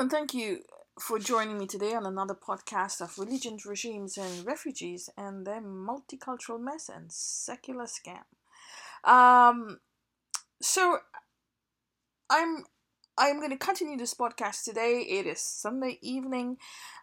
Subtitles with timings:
[0.00, 0.60] and thank you
[0.98, 6.58] for joining me today on another podcast of religions, regimes, and refugees and their multicultural
[6.58, 8.24] mess and secular scam.
[9.04, 9.80] Um,
[10.62, 11.00] so
[12.30, 12.64] I'm
[13.18, 15.00] I'm going to continue this podcast today.
[15.00, 16.56] It is Sunday evening.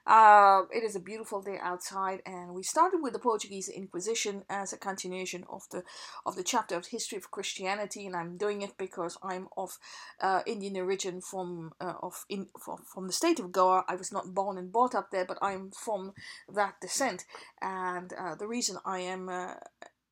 [0.05, 4.71] Uh, it is a beautiful day outside, and we started with the Portuguese Inquisition as
[4.71, 5.83] a continuation of the
[6.25, 9.77] of the chapter of history of Christianity, and I'm doing it because I'm of
[10.21, 13.83] uh, Indian origin from uh, of in from, from the state of Goa.
[13.87, 16.13] I was not born and brought up there, but I'm from
[16.53, 17.25] that descent,
[17.61, 19.55] and uh, the reason I am uh,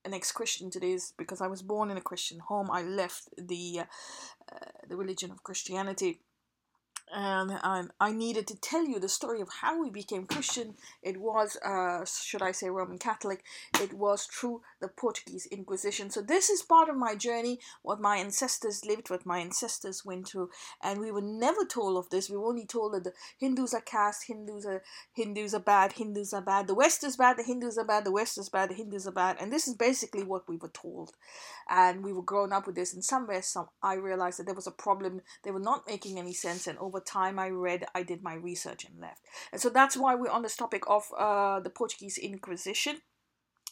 [0.05, 2.69] an ex-Christian today is because I was born in a Christian home.
[2.71, 3.83] I left the uh,
[4.51, 6.19] uh, the religion of Christianity
[7.13, 10.75] and um, I needed to tell you the story of how we became Christian.
[11.03, 13.43] It was, uh, should I say, Roman Catholic.
[13.79, 16.09] It was through the Portuguese Inquisition.
[16.09, 20.27] So this is part of my journey, what my ancestors lived, what my ancestors went
[20.27, 20.49] through,
[20.81, 22.29] and we were never told of this.
[22.29, 24.81] We were only told that the Hindus are caste, Hindus are
[25.13, 26.67] Hindus are bad, Hindus are bad.
[26.67, 28.05] The West is bad, the Hindus are bad.
[28.05, 29.37] The West is bad, the Hindus are bad.
[29.39, 31.11] And this is basically what we were told,
[31.69, 32.93] and we were growing up with this.
[32.93, 35.21] And somewhere, some I realized that there was a problem.
[35.43, 38.35] They were not making any sense, and over over time I read, I did my
[38.35, 39.21] research and left.
[39.51, 43.01] And so that's why we're on this topic of uh, the Portuguese Inquisition.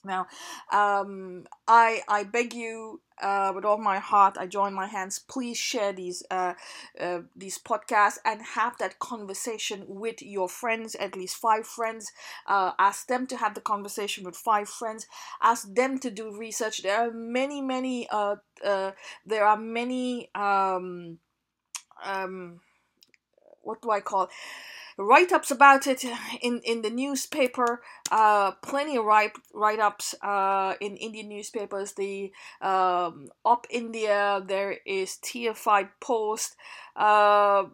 [0.06, 0.28] Now,
[0.70, 5.18] um, I I beg you uh, with all my heart, I join my hands.
[5.18, 6.56] Please share these uh,
[7.00, 12.12] uh, these podcasts and have that conversation with your friends, at least five friends.
[12.46, 15.08] Uh, ask them to have the conversation with five friends.
[15.42, 16.84] Ask them to do research.
[16.84, 18.10] There are many, many.
[18.10, 18.92] Uh, uh,
[19.26, 20.30] there are many.
[20.36, 21.20] Um,
[22.04, 22.60] um,
[23.64, 24.30] what do I call
[24.98, 26.04] write ups about it
[26.42, 27.82] in, in the newspaper.
[28.12, 31.94] Uh, plenty of write write ups uh, in Indian newspapers.
[31.94, 36.56] The um, OpIndia, there is TFI Post.
[36.96, 37.66] Uh,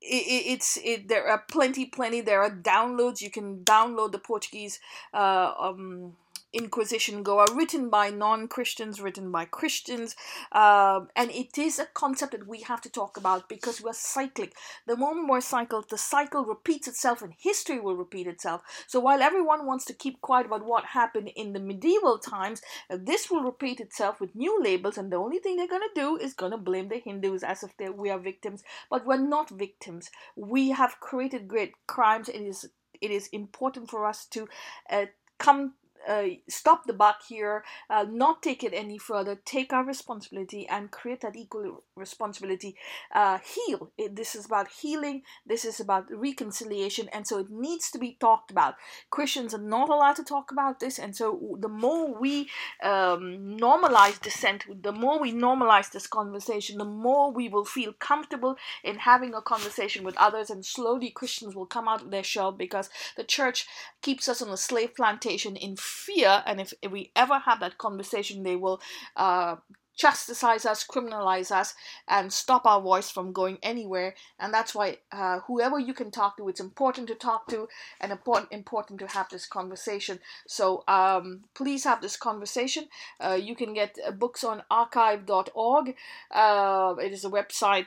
[0.00, 4.80] it, it's it there are plenty plenty there are downloads you can download the portuguese
[5.12, 6.14] uh, um,
[6.52, 10.16] Inquisition Goa, written by non Christians, written by Christians.
[10.52, 14.54] Um, and it is a concept that we have to talk about because we're cyclic.
[14.86, 18.62] The moment we're cycled, the cycle repeats itself and history will repeat itself.
[18.86, 22.98] So while everyone wants to keep quiet about what happened in the medieval times, uh,
[23.00, 26.16] this will repeat itself with new labels, and the only thing they're going to do
[26.16, 28.64] is going to blame the Hindus as if we are victims.
[28.90, 30.10] But we're not victims.
[30.36, 32.28] We have created great crimes.
[32.28, 32.68] It is
[33.00, 34.46] it is important for us to
[34.90, 35.06] uh,
[35.38, 35.72] come
[36.08, 40.90] uh, stop the buck here, uh, not take it any further, take our responsibility and
[40.90, 42.76] create that equal responsibility.
[43.14, 43.90] Uh, heal.
[43.98, 45.22] It, this is about healing.
[45.46, 48.74] This is about reconciliation, and so it needs to be talked about.
[49.10, 52.48] Christians are not allowed to talk about this, and so the more we
[52.82, 58.56] um, normalize dissent, the more we normalize this conversation, the more we will feel comfortable
[58.84, 62.52] in having a conversation with others, and slowly Christians will come out of their shell
[62.52, 63.66] because the church
[64.02, 68.42] keeps us on a slave plantation in fear, and if, we ever have that conversation,
[68.42, 68.80] they will
[69.16, 69.56] uh,
[70.00, 71.74] chastise us, criminalize us,
[72.08, 74.14] and stop our voice from going anywhere.
[74.38, 77.68] And that's why uh, whoever you can talk to, it's important to talk to
[78.00, 80.20] and important important to have this conversation.
[80.48, 82.84] So um, please have this conversation.
[83.22, 85.94] Uh, you can get uh, books on archive.org.
[86.30, 87.86] Uh, it is a website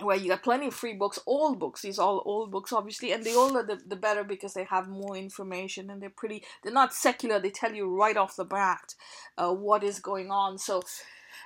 [0.00, 1.82] where you got plenty of free books, old books.
[1.82, 4.88] These are all old books, obviously, and the older the, the better because they have
[4.88, 6.44] more information and they're pretty.
[6.62, 7.38] They're not secular.
[7.38, 8.94] They tell you right off the bat
[9.36, 10.58] uh, what is going on.
[10.58, 10.82] So.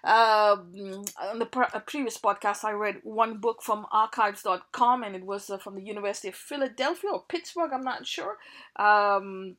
[0.05, 0.57] Uh,
[1.21, 5.59] on the pre- previous podcast, I read one book from archives.com and it was uh,
[5.59, 8.37] from the University of Philadelphia or Pittsburgh, I'm not sure.
[8.77, 9.57] Um,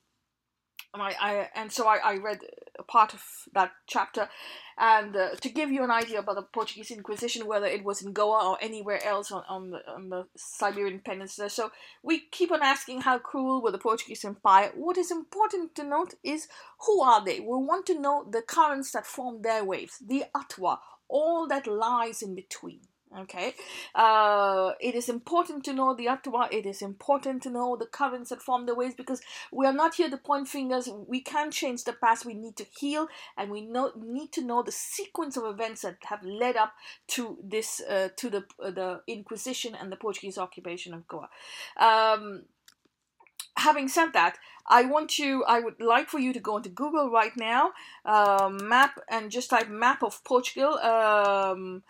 [0.93, 2.39] I, I and so I, I read
[2.79, 3.21] a part of
[3.53, 4.29] that chapter
[4.77, 8.13] and uh, to give you an idea about the Portuguese Inquisition, whether it was in
[8.13, 11.49] Goa or anywhere else on, on, the, on the Siberian Peninsula.
[11.49, 11.71] So
[12.03, 14.71] we keep on asking how cruel were the Portuguese Empire.
[14.75, 16.47] What is important to note is
[16.85, 17.39] who are they?
[17.39, 20.77] We want to know the currents that form their waves, the Atwa,
[21.09, 22.81] all that lies in between.
[23.16, 23.53] Okay,
[23.95, 26.49] uh, it is important to know the Atwa.
[26.52, 29.22] It is important to know the currents that form the waves because
[29.52, 30.90] we are not here to point fingers.
[31.08, 32.26] We can't change the past.
[32.26, 35.97] We need to heal, and we know, need to know the sequence of events that
[36.03, 36.73] have led up
[37.09, 41.29] to this, uh, to the uh, the Inquisition and the Portuguese occupation of Goa.
[41.79, 42.43] Um,
[43.55, 44.37] having said that,
[44.67, 47.72] I want you, I would like for you to go into Google right now,
[48.05, 50.78] uh, map, and just type map of Portugal.
[50.79, 51.84] Um,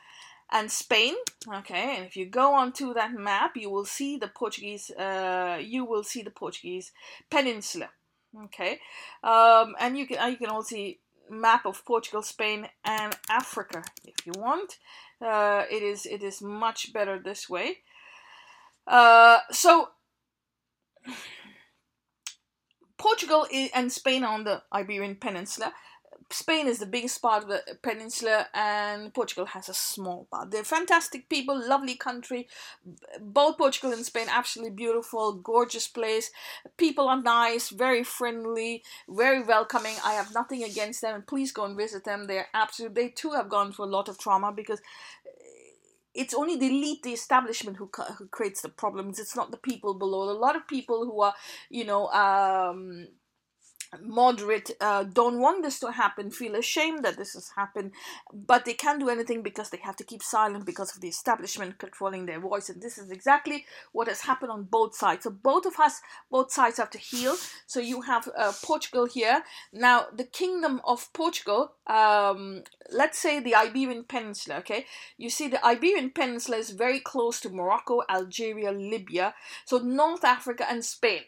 [0.52, 1.14] and Spain.
[1.48, 4.90] Okay, and if you go onto that map, you will see the Portuguese.
[4.92, 6.92] Uh, you will see the Portuguese
[7.30, 7.90] peninsula.
[8.46, 8.80] Okay,
[9.24, 10.76] um, and you can you can also
[11.30, 13.84] map of Portugal, Spain, and Africa.
[14.06, 14.78] If you want,
[15.22, 17.78] uh, it is it is much better this way.
[18.86, 19.90] Uh, so
[22.98, 25.74] Portugal and Spain on the Iberian Peninsula
[26.30, 30.52] Spain is the biggest part of the peninsula, and Portugal has a small part.
[30.52, 32.48] They're fantastic people, lovely country.
[33.22, 36.30] Both Portugal and Spain, absolutely beautiful, gorgeous place.
[36.76, 39.96] People are nice, very friendly, very welcoming.
[40.04, 42.28] I have nothing against them, please go and visit them.
[42.28, 42.96] They're absolute.
[42.96, 44.82] They too have gone through a lot of trauma because
[46.18, 49.20] it's only the elite, the establishment who, who creates the problems.
[49.20, 50.30] It's not the people below.
[50.30, 51.36] A lot of people who are,
[51.70, 53.08] you know, um,
[54.02, 57.92] moderate uh, don't want this to happen feel ashamed that this has happened
[58.34, 61.78] but they can't do anything because they have to keep silent because of the establishment
[61.78, 65.24] controlling their voice and this is exactly what has happened on both sides.
[65.24, 67.36] So both of us both sides have to heal.
[67.66, 69.44] So you have uh, portugal here.
[69.72, 74.86] Now the kingdom of portugal um, let's say the iberian peninsula okay?
[75.18, 79.34] You see the iberian peninsula is very close to morocco algeria libya
[79.66, 81.22] so north africa and spain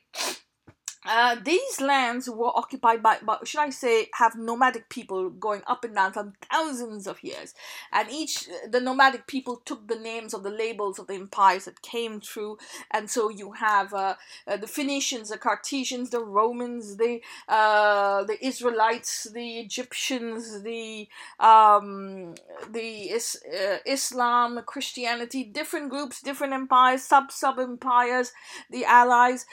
[1.06, 5.86] uh, these lands were occupied by, by, should I say, have nomadic people going up
[5.86, 7.54] and down for thousands of years.
[7.94, 11.82] And each, the nomadic people took the names of the labels of the empires that
[11.82, 12.58] came through.
[12.92, 14.16] And so you have uh,
[14.46, 21.08] uh, the Phoenicians, the Carthaginians, the Romans, the uh, the Israelites, the Egyptians, the
[21.40, 22.36] um,
[22.70, 28.34] the is, uh, Islam, Christianity, different groups, different empires, sub sub empires,
[28.70, 29.46] the Allies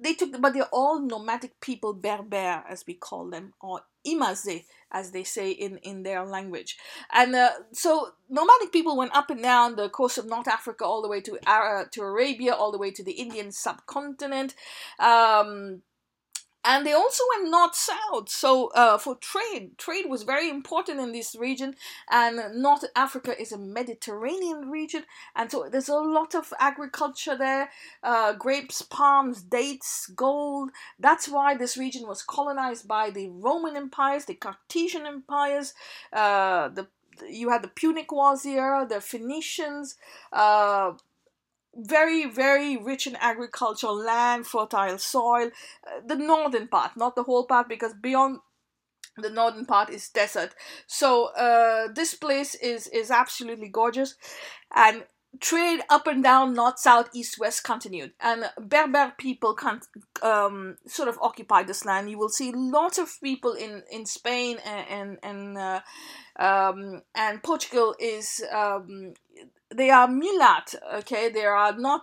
[0.00, 5.10] they took, but they're all nomadic people, Berber as we call them, or Imaze as
[5.10, 6.78] they say in, in their language.
[7.12, 11.02] And uh, so nomadic people went up and down the coast of North Africa, all
[11.02, 11.38] the way to
[11.92, 14.54] to Arabia, all the way to the Indian subcontinent.
[14.98, 15.82] Um,
[16.68, 18.28] and they also went north south.
[18.28, 21.74] So uh, for trade trade was very important in this region.
[22.10, 25.04] And north africa is a mediterranean region.
[25.34, 27.70] And so there's a lot of agriculture there
[28.02, 30.70] uh, grapes palms dates gold.
[30.98, 35.72] That's why this region was colonized by the roman empires the carthaginian empires.
[36.12, 36.86] Uh, the
[37.28, 39.96] you had the Punic Wars here, the Phoenicians,
[40.32, 40.92] uh,
[41.74, 45.50] very very rich in agricultural land fertile soil
[45.86, 48.38] uh, the northern part not the whole part because beyond
[49.22, 50.54] the northern part is desert.
[50.86, 54.14] So uh, this place is is absolutely gorgeous
[54.74, 55.04] and
[55.40, 58.12] trade up and down north south east west continued.
[58.20, 59.80] And berber people can
[60.22, 62.10] um, sort of occupy this land.
[62.10, 65.80] You will see lots of people in in spain and and, and uh,
[66.38, 69.14] um, and Portugal is um,
[69.74, 70.74] they are mulat.
[70.96, 72.02] Okay, they are not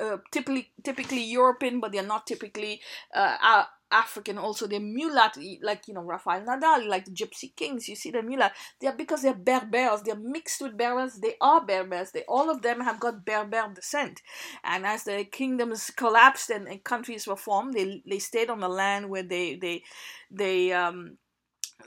[0.00, 2.80] uh, typically typically European, but they are not typically
[3.14, 4.36] uh, African.
[4.36, 7.88] Also, they're mulat, like you know Rafael Nadal, like the Gypsy Kings.
[7.88, 8.50] You see the mulat.
[8.80, 10.02] They are because they're Berbers.
[10.02, 11.14] They're mixed with Berbers.
[11.20, 12.10] They are Berbers.
[12.10, 14.22] They all of them have got Berber descent.
[14.64, 18.68] And as the kingdoms collapsed and, and countries were formed, they they stayed on the
[18.68, 19.82] land where they they
[20.30, 21.18] they um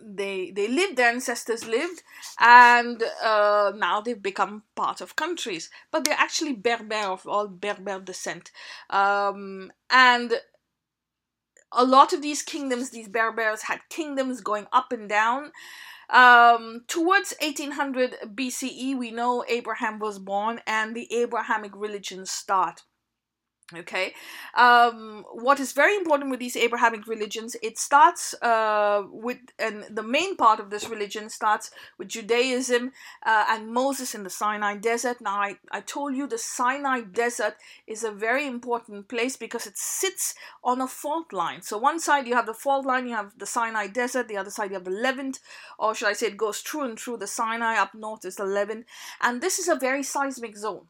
[0.01, 2.03] they they lived their ancestors lived
[2.39, 5.69] and uh, now they've become part of countries.
[5.91, 8.51] But they're actually berber of all berber descent.
[8.89, 10.33] Um, and
[11.71, 15.51] a lot of these kingdoms these berbers had kingdoms going up and down.
[16.09, 22.81] Um, towards 1800 bce we know abraham was born and the abrahamic religions start
[23.75, 24.13] okay
[24.55, 30.03] um, what is very important with these abrahamic religions it starts uh, with and the
[30.03, 32.91] main part of this religion starts with judaism
[33.25, 35.21] uh, and moses in the sinai desert.
[35.21, 37.55] Now I, I told you the sinai desert
[37.87, 41.61] is a very important place because it sits on a fault line.
[41.61, 44.49] So one side you have the fault line you have the sinai desert the other
[44.49, 45.39] side you have the levant
[45.77, 48.45] or should i say it goes through and through the sinai up north is the
[48.45, 48.85] levant.
[49.21, 50.87] And this is a very seismic zone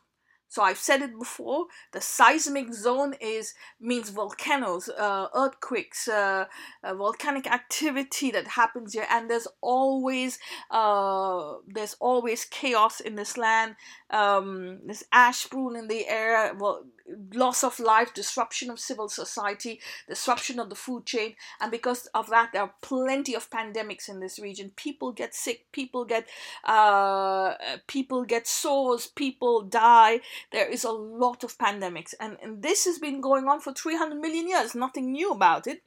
[0.50, 1.68] so I've said it before.
[1.92, 6.46] The seismic zone is means volcanoes, uh, earthquakes, uh,
[6.84, 10.40] uh, volcanic activity that happens here, and there's always
[10.72, 13.76] uh, there's always chaos in this land.
[14.10, 16.54] Um, there's ash strewn in the air.
[16.58, 16.86] Well,
[17.34, 22.30] loss of life, disruption of civil society, disruption of the food chain, and because of
[22.30, 24.72] that, there are plenty of pandemics in this region.
[24.76, 26.28] People get sick, people get
[26.64, 27.54] uh,
[27.88, 30.22] people get sores, people die.
[30.52, 34.20] There is a lot of pandemics, and, and this has been going on for 300
[34.20, 34.76] million years.
[34.76, 35.82] Nothing new about it.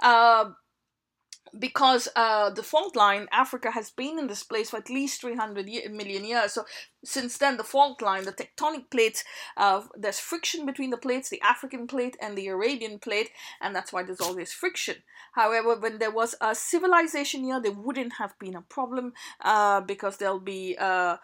[0.00, 0.50] Uh,
[1.58, 5.68] because uh, the fault line, Africa has been in this place for at least 300
[5.68, 6.52] year, million years.
[6.52, 6.64] So
[7.04, 9.24] since then, the fault line, the tectonic plates,
[9.56, 13.92] uh, there's friction between the plates, the African plate and the Arabian plate, and that's
[13.92, 14.96] why there's always friction.
[15.32, 20.16] However, when there was a civilization here, there wouldn't have been a problem uh, because
[20.16, 21.18] there'll be uh,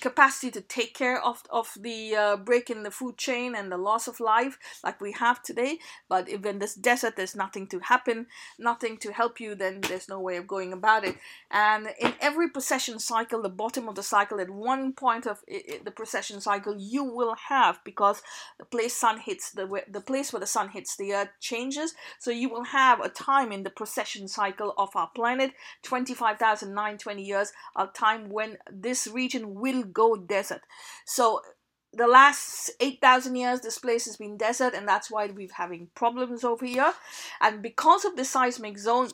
[0.00, 3.78] capacity to take care of, of the uh, break in the food chain and the
[3.78, 5.78] loss of life like we have today.
[6.08, 8.26] But in this desert there's nothing to happen,
[8.58, 11.16] nothing to help you, then there's no way of going about it.
[11.50, 15.90] And in every precession cycle, the bottom of the cycle at one point of the
[15.90, 18.22] precession cycle you will have because
[18.58, 22.30] the place sun hits the the place where the sun hits the earth changes so
[22.30, 25.52] you will have a time in the precession cycle of our planet
[25.82, 30.62] 25,920 years a time when this region will go desert
[31.04, 31.40] so
[31.96, 36.42] the last 8,000 years, this place has been desert, and that's why we're having problems
[36.42, 36.92] over here.
[37.40, 39.10] And because of the seismic zone,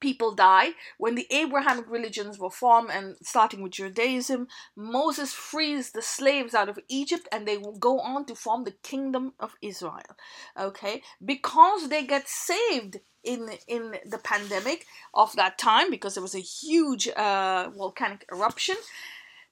[0.00, 0.70] people die.
[0.98, 6.68] When the Abrahamic religions were formed, and starting with Judaism, Moses frees the slaves out
[6.68, 10.16] of Egypt and they will go on to form the kingdom of Israel.
[10.58, 16.36] Okay, because they get saved in in the pandemic of that time because there was
[16.36, 18.76] a huge uh, volcanic eruption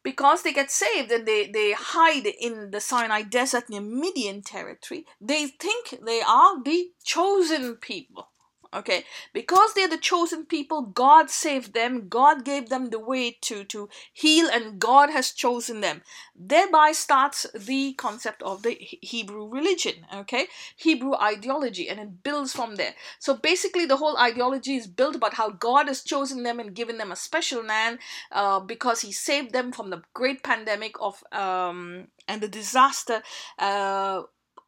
[0.07, 5.05] because they get saved and they, they hide in the Sinai desert near Midian territory,
[5.21, 8.28] they think they are the chosen people.
[8.75, 13.64] Okay, because they're the chosen people, God saved them, God gave them the way to,
[13.64, 16.02] to heal, and God has chosen them.
[16.35, 20.46] Thereby starts the concept of the Hebrew religion, okay,
[20.76, 22.94] Hebrew ideology, and it builds from there.
[23.18, 26.99] So basically, the whole ideology is built about how God has chosen them and given
[26.99, 27.99] them a special man
[28.32, 33.23] uh, because He saved them from the great pandemic of um, and the disaster.
[33.58, 34.23] Uh,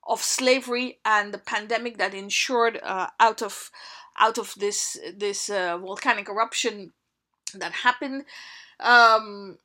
[0.08, 3.70] of slavery and the pandemic that ensured uh, out of
[4.18, 6.92] out of this this uh, volcanic eruption
[7.54, 8.24] that happened.
[8.80, 9.58] Um,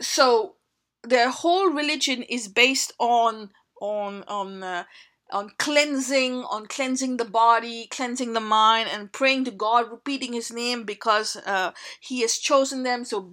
[0.00, 0.56] so
[1.02, 4.84] their whole religion is based on on on uh,
[5.30, 10.50] on cleansing, on cleansing the body, cleansing the mind, and praying to God, repeating His
[10.50, 13.04] name because uh, He has chosen them.
[13.04, 13.32] So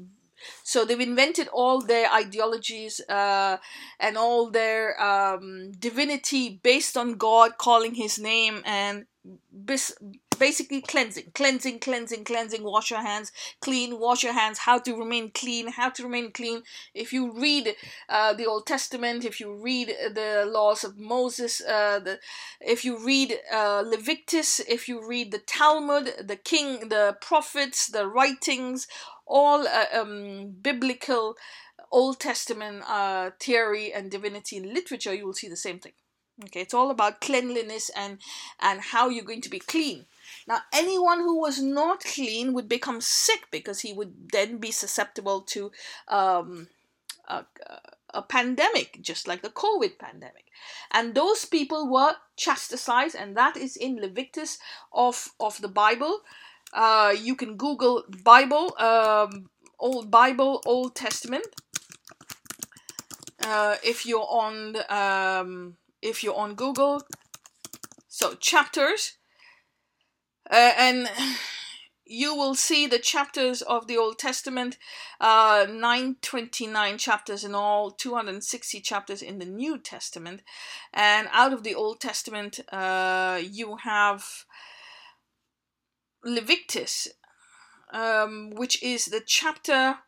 [0.64, 3.58] so they've invented all their ideologies uh,
[4.00, 9.06] and all their um, divinity based on God calling His name and
[9.66, 9.98] bis-
[10.38, 12.64] basically cleansing, cleansing, cleansing, cleansing.
[12.64, 14.00] Wash your hands clean.
[14.00, 14.60] Wash your hands.
[14.60, 15.68] How to remain clean.
[15.72, 16.62] How to remain clean.
[16.94, 17.76] If you read
[18.10, 22.20] uh, the Old Testament, if you read the laws of Moses, uh, the
[22.62, 28.08] if you read uh, Leviticus, if you read the Talmud, the King, the prophets, the
[28.08, 28.88] writings,
[29.26, 31.36] all uh, um, biblical
[31.92, 35.94] Old Testament uh, theory and divinity literature, you will see the same thing.
[36.44, 38.20] Okay, it's all about cleanliness and
[38.60, 40.06] and how you're going to be clean.
[40.48, 45.42] Now, anyone who was not clean would become sick because he would then be susceptible
[45.42, 45.72] to
[46.10, 46.68] um,
[47.28, 47.46] a,
[48.14, 50.46] a pandemic, just like the COVID pandemic.
[50.92, 54.58] And those people were chastised, and that is in Leviticus
[54.92, 56.22] of of the Bible.
[56.76, 61.48] Uh, you can Google Bible, um, Old Bible, Old Testament.
[63.42, 67.02] Uh, if you're on um, if you're on Google,
[68.10, 69.14] so chapters,
[70.52, 71.10] uh, and
[72.06, 74.78] you will see the chapters of the Old Testament,
[75.22, 80.42] uh, 929 chapters in all, 260 chapters in the New Testament.
[80.94, 84.46] And out of the Old Testament, uh, you have
[86.26, 87.08] Leviticus,
[87.94, 90.00] um, which is the chapter.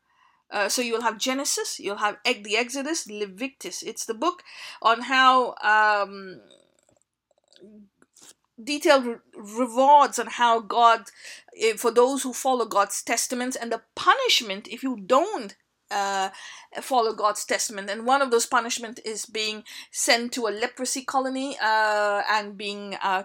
[0.49, 3.83] Uh, so you'll have Genesis, you'll have the Exodus, Leviticus.
[3.83, 4.43] It's the book
[4.81, 6.39] on how um,
[8.61, 11.03] detailed rewards on how God,
[11.59, 15.55] eh, for those who follow God's testaments, and the punishment if you don't
[15.91, 16.29] uh,
[16.81, 17.89] follow God's testament.
[17.89, 22.95] And one of those punishment is being sent to a leprosy colony uh, and being
[23.01, 23.23] uh,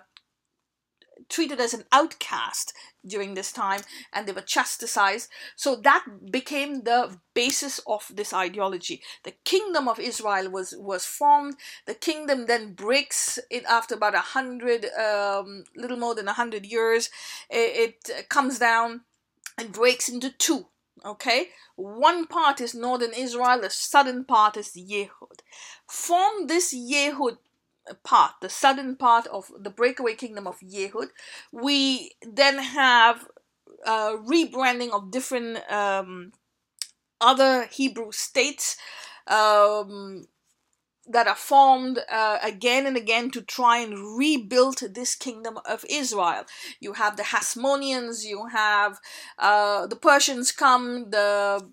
[1.33, 2.75] treated as an outcast
[3.05, 3.81] during this time
[4.13, 5.29] and they were chastised.
[5.57, 9.03] So that became the basis of this ideology.
[9.25, 11.57] The kingdom of Israel was, was formed.
[11.87, 16.67] The kingdom then breaks it after about a hundred, um, little more than a hundred
[16.67, 17.09] years.
[17.49, 19.01] It, it comes down
[19.59, 20.67] and breaks into two.
[21.05, 25.41] Okay, one part is northern Israel, the southern part is Yehud.
[25.89, 27.39] From this Yehud
[28.03, 31.09] part, the southern part of the breakaway kingdom of Yehud.
[31.53, 33.27] We then have
[33.85, 36.33] uh, rebranding of different um,
[37.21, 38.77] other Hebrew states.
[39.27, 40.27] Um,
[41.09, 46.45] that are formed uh, again and again to try and rebuild this kingdom of Israel.
[46.81, 49.01] You have the Hasmoneans, you have
[49.39, 51.69] uh, the Persians come, the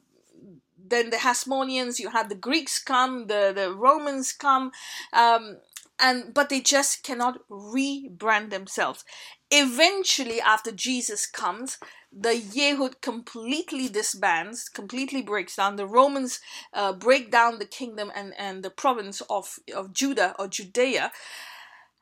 [0.89, 4.72] then the Hasmoneans, you have the Greeks come, the, the Romans come,
[5.13, 5.58] um,
[6.00, 9.03] and but they just cannot rebrand themselves.
[9.51, 11.77] Eventually, after Jesus comes,
[12.12, 15.75] the Yehud completely disbands, completely breaks down.
[15.75, 16.39] The Romans
[16.74, 21.12] uh, break down the kingdom and, and the province of, of Judah or Judea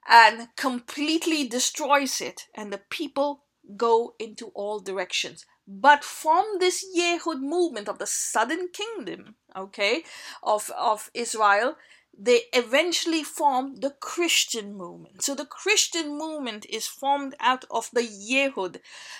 [0.07, 3.43] and completely destroys it, and the people
[3.75, 5.45] go into all directions.
[5.67, 10.03] But from this Yehud movement of the southern kingdom, okay,
[10.41, 11.75] of, of Israel,
[12.17, 15.21] they eventually formed the Christian movement.
[15.21, 18.77] So the Christian movement is formed out of the Yehud,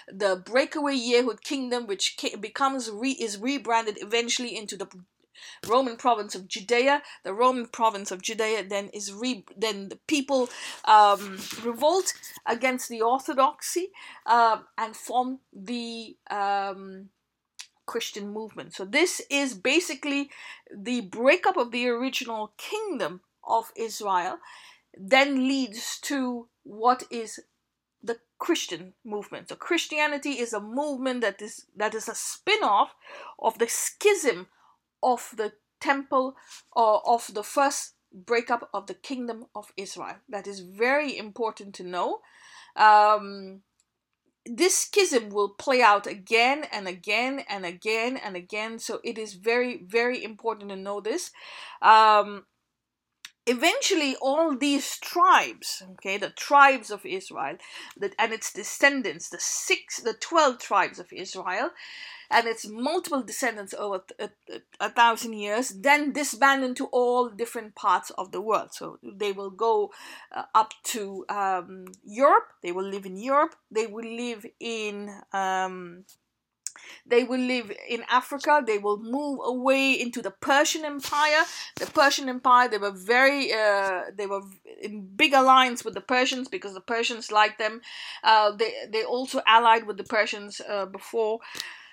[0.08, 4.88] the breakaway Yehud kingdom, which becomes re, is rebranded eventually into the
[5.68, 7.04] Roman province of Judea.
[7.24, 10.50] The Roman province of Judea then is re then the people
[10.86, 12.14] um, revolt
[12.46, 13.92] against the orthodoxy
[14.26, 17.10] uh, and form the um,
[17.88, 18.74] Christian movement.
[18.76, 20.30] So this is basically
[20.72, 24.38] the breakup of the original kingdom of Israel,
[24.96, 27.40] then leads to what is
[28.04, 29.50] the Christian movement.
[29.50, 32.94] So Christianity is a movement that is that is a spin-off
[33.40, 34.48] of the schism
[35.02, 36.36] of the temple
[36.74, 40.18] or of the first breakup of the kingdom of Israel.
[40.30, 42.20] That is very important to know.
[42.76, 43.62] Um,
[44.50, 48.80] this schism will play out again and again and again and again.
[48.80, 51.32] So it is very, very important to know this.
[51.82, 52.46] Um,
[53.46, 57.58] eventually, all these tribes, okay, the tribes of Israel,
[57.98, 61.72] that and its descendants, the six, the twelve tribes of Israel,
[62.30, 67.76] and its multiple descendants over a, a, a, thousand years, then disband into all different
[67.76, 68.70] parts of the world.
[68.74, 69.92] So they will go
[70.36, 75.10] uh, up to um, Europe, they will live in Europe, they will live in.
[75.34, 76.06] Um,
[77.06, 78.64] they will live in Africa.
[78.66, 81.44] They will move away into the Persian Empire.
[81.76, 84.42] The Persian Empire, they were very, uh, they were
[84.82, 87.82] in big alliance with the Persians because the Persians liked them.
[88.24, 91.40] Uh, they they also allied with the Persians uh, before.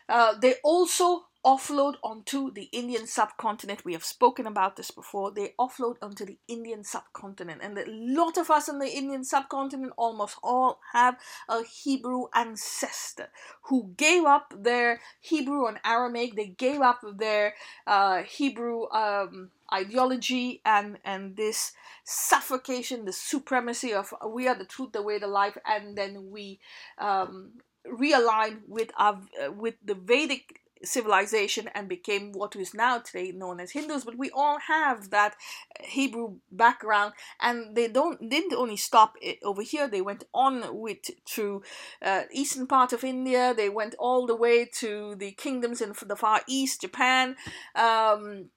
[0.09, 3.85] Uh, they also offload onto the Indian subcontinent.
[3.85, 5.31] We have spoken about this before.
[5.31, 9.93] They offload onto the Indian subcontinent, and a lot of us in the Indian subcontinent,
[9.97, 13.29] almost all, have a Hebrew ancestor
[13.65, 16.35] who gave up their Hebrew and Aramaic.
[16.35, 17.55] They gave up their
[17.87, 18.91] uh, Hebrew.
[18.91, 21.73] Um, ideology and and this
[22.05, 26.61] suffocation the supremacy of we are the truth the way the life and then we
[26.99, 27.51] um,
[27.87, 33.61] realigned with our uh, with the Vedic civilization and became what is now today known
[33.61, 34.05] as Hindus.
[34.05, 35.35] But we all have that
[35.81, 39.89] Hebrew background, and they don't didn't only stop it over here.
[39.89, 41.63] They went on with to
[42.03, 43.55] uh, eastern part of India.
[43.55, 47.37] They went all the way to the kingdoms in the far east, Japan.
[47.75, 48.51] Um,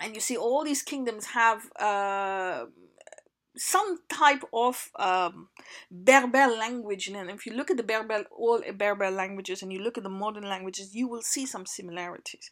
[0.00, 2.64] and you see all these kingdoms have uh,
[3.56, 5.48] some type of um,
[5.90, 9.96] Berber language, and if you look at the Berber, all Berber languages, and you look
[9.96, 12.50] at the modern languages, you will see some similarities.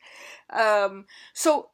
[0.50, 1.70] Um, so,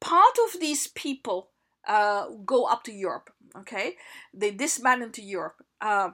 [0.00, 1.50] part of these people
[1.86, 3.30] uh, go up to Europe.
[3.56, 3.96] Okay,
[4.32, 5.64] they disband into Europe.
[5.80, 6.10] Uh,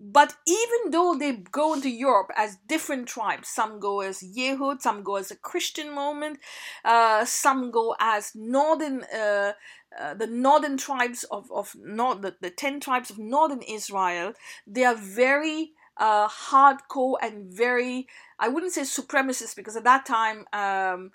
[0.00, 5.02] but even though they go into Europe as different tribes, some go as Yehud, some
[5.02, 6.38] go as a Christian moment,
[6.84, 9.52] uh, some go as northern, uh,
[9.98, 14.34] uh, the northern tribes of of not the, the ten tribes of northern Israel.
[14.66, 18.06] They are very uh, hardcore and very
[18.38, 21.10] I wouldn't say supremacist because at that time um,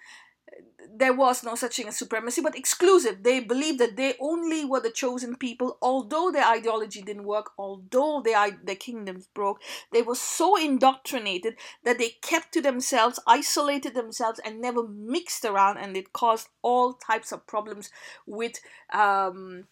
[0.96, 3.24] there was no such thing as supremacy, but exclusive.
[3.24, 8.22] They believed that they only were the chosen people, although their ideology didn't work, although
[8.22, 9.62] their, their kingdoms broke.
[9.92, 15.78] They were so indoctrinated that they kept to themselves, isolated themselves, and never mixed around,
[15.78, 17.90] and it caused all types of problems
[18.26, 18.60] with
[18.94, 19.66] um,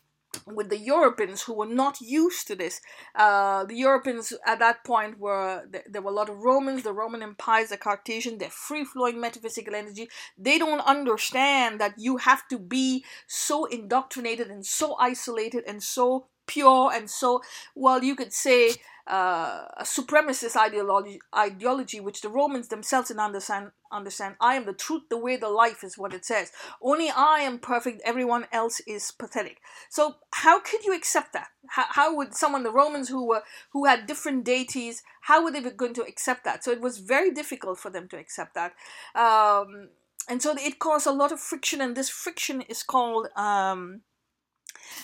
[0.46, 2.82] with the Europeans who were not used to this.
[3.16, 6.84] Uh, the Europeans at that point were there were a lot of Romans.
[6.84, 8.38] The Roman Empire a Cartesian.
[8.38, 10.08] They're free flowing metaphysical energy.
[10.38, 16.28] They don't understand that you have to be so indoctrinated and so isolated and so
[16.48, 17.42] pure and so
[17.76, 18.76] well you could say
[19.08, 23.72] uh, a supremacist ideology, ideology, which the Romans themselves didn't understand.
[23.92, 26.54] Understand, I am the truth, the way, the life is what it says.
[26.82, 28.02] Only I am perfect.
[28.06, 29.60] Everyone else is pathetic.
[29.90, 31.50] So how could you accept that?
[31.68, 35.60] How, how would someone, the Romans who were who had different deities, how would they
[35.60, 36.64] be going to accept that?
[36.64, 38.74] So it was very difficult for them to accept that.
[39.14, 39.90] Um,
[40.30, 44.04] and so it caused a lot of friction, and this friction is called um,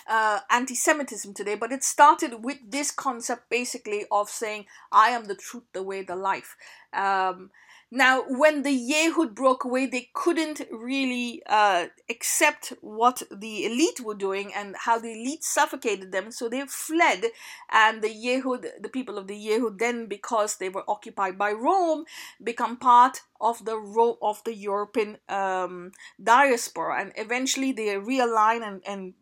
[0.07, 5.25] uh, anti Semitism today, but it started with this concept basically of saying, I am
[5.25, 6.55] the truth, the way, the life.
[6.93, 7.51] Um,
[7.89, 14.13] now, when the Yehud broke away, they couldn't really uh, accept what the elite were
[14.13, 17.27] doing and how the elite suffocated them, so they fled.
[17.71, 22.03] And the Yehud, the people of the Yehud, then because they were occupied by Rome,
[22.43, 28.81] become part of the Ro- of the European um, diaspora, and eventually they realign and
[28.85, 29.13] and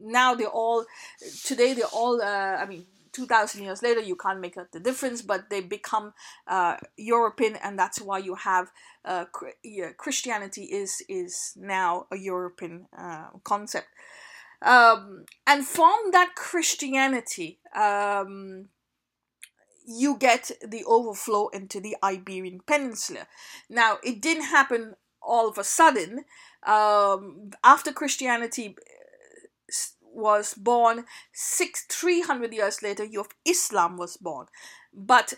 [0.00, 0.84] now they're all
[1.44, 5.50] today they're all uh, I mean 2000 years later you can't make the difference but
[5.50, 6.12] they become
[6.46, 8.70] uh, european and that's why you have
[9.04, 9.24] uh,
[9.96, 13.88] christianity is is now a european uh, concept.
[14.62, 18.68] Um, and from that christianity um,
[19.86, 23.26] you get the overflow into the iberian peninsula.
[23.68, 26.24] Now it didn't happen all of a sudden.
[26.66, 28.76] Um, after christianity
[30.02, 33.04] was born six three hundred years later.
[33.04, 34.46] You have Islam was born,
[34.92, 35.34] but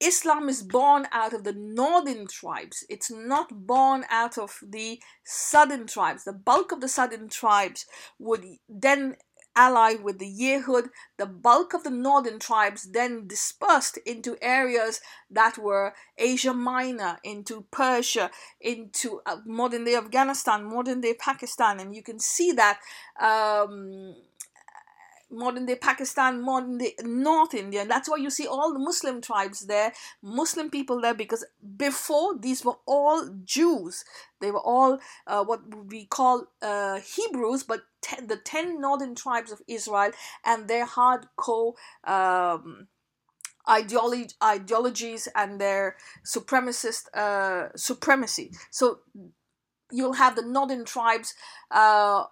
[0.00, 2.84] Islam is born out of the northern tribes.
[2.88, 6.24] It's not born out of the southern tribes.
[6.24, 7.86] The bulk of the southern tribes
[8.18, 9.16] would then
[9.54, 10.88] allied with the Yehud,
[11.18, 17.66] the bulk of the northern tribes then dispersed into areas that were Asia Minor, into
[17.70, 22.78] Persia, into uh, modern day Afghanistan, modern day Pakistan, and you can see that.
[23.20, 24.14] Um,
[25.32, 27.86] modern day Pakistan, modern day North India.
[27.86, 29.92] That's why you see all the Muslim tribes there,
[30.22, 31.44] Muslim people there, because
[31.76, 34.04] before these were all Jews.
[34.40, 39.52] They were all uh, what we call uh, Hebrews, but ten, the 10 northern tribes
[39.52, 40.10] of Israel
[40.44, 41.74] and their hardcore.
[42.04, 42.88] Um,
[43.68, 48.50] ideology, ideologies and their supremacist uh, supremacy.
[48.72, 49.00] So
[49.90, 51.34] you'll have the northern tribes
[51.70, 52.24] uh,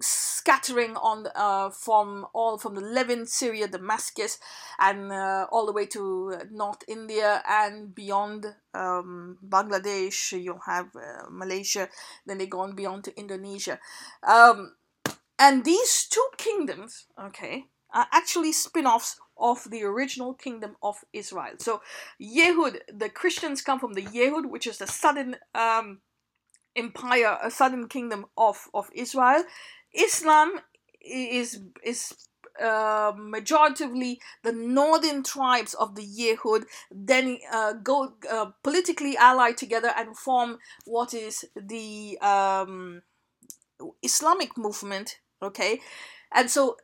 [0.00, 4.38] scattering on uh, from all from the Levant, Syria, Damascus,
[4.78, 10.32] and uh, all the way to North India and beyond um, Bangladesh.
[10.32, 11.88] You'll have uh, Malaysia.
[12.26, 13.78] Then they go on beyond to Indonesia,
[14.26, 14.74] um,
[15.38, 21.54] and these two kingdoms, okay, are actually spin-offs of the original kingdom of Israel.
[21.58, 21.82] So
[22.20, 26.00] Yehud, the Christians come from the Yehud, which is the southern um,
[26.76, 29.44] empire, a southern kingdom of, of Israel.
[29.94, 30.60] Islam
[31.00, 32.14] is is
[32.60, 39.92] uh, majoritively the northern tribes of the Yehud then uh, go uh, politically allied together
[39.96, 43.02] and form what is the um,
[44.02, 45.18] Islamic movement.
[45.42, 45.80] Okay,
[46.32, 46.76] and so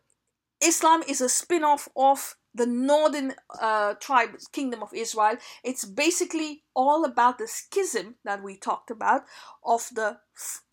[0.61, 5.37] Islam is a spin-off of the northern uh, tribe kingdom of Israel.
[5.62, 9.22] It's basically all about the schism that we talked about
[9.64, 10.18] of the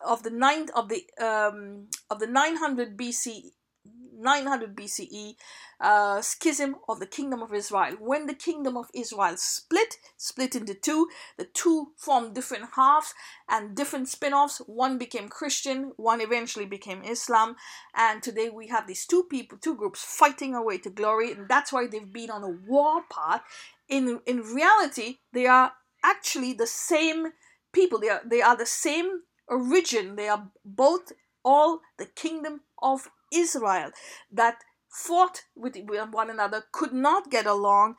[0.00, 3.52] of the ninth of the um, of the 900 BC
[4.16, 5.34] 900 BCE
[5.80, 7.96] uh, schism of the kingdom of Israel.
[8.00, 13.14] When the kingdom of Israel split, split into two, the two formed different halves
[13.48, 14.58] and different spin offs.
[14.66, 17.56] One became Christian, one eventually became Islam.
[17.94, 21.72] And today we have these two people, two groups fighting away to glory, and that's
[21.72, 23.42] why they've been on a war path.
[23.88, 27.28] In, in reality, they are actually the same
[27.72, 31.12] people, they are, they are the same origin, they are both
[31.44, 33.90] all the kingdom of Israel
[34.30, 34.58] that
[34.96, 35.76] fought with
[36.10, 37.96] one another, could not get along,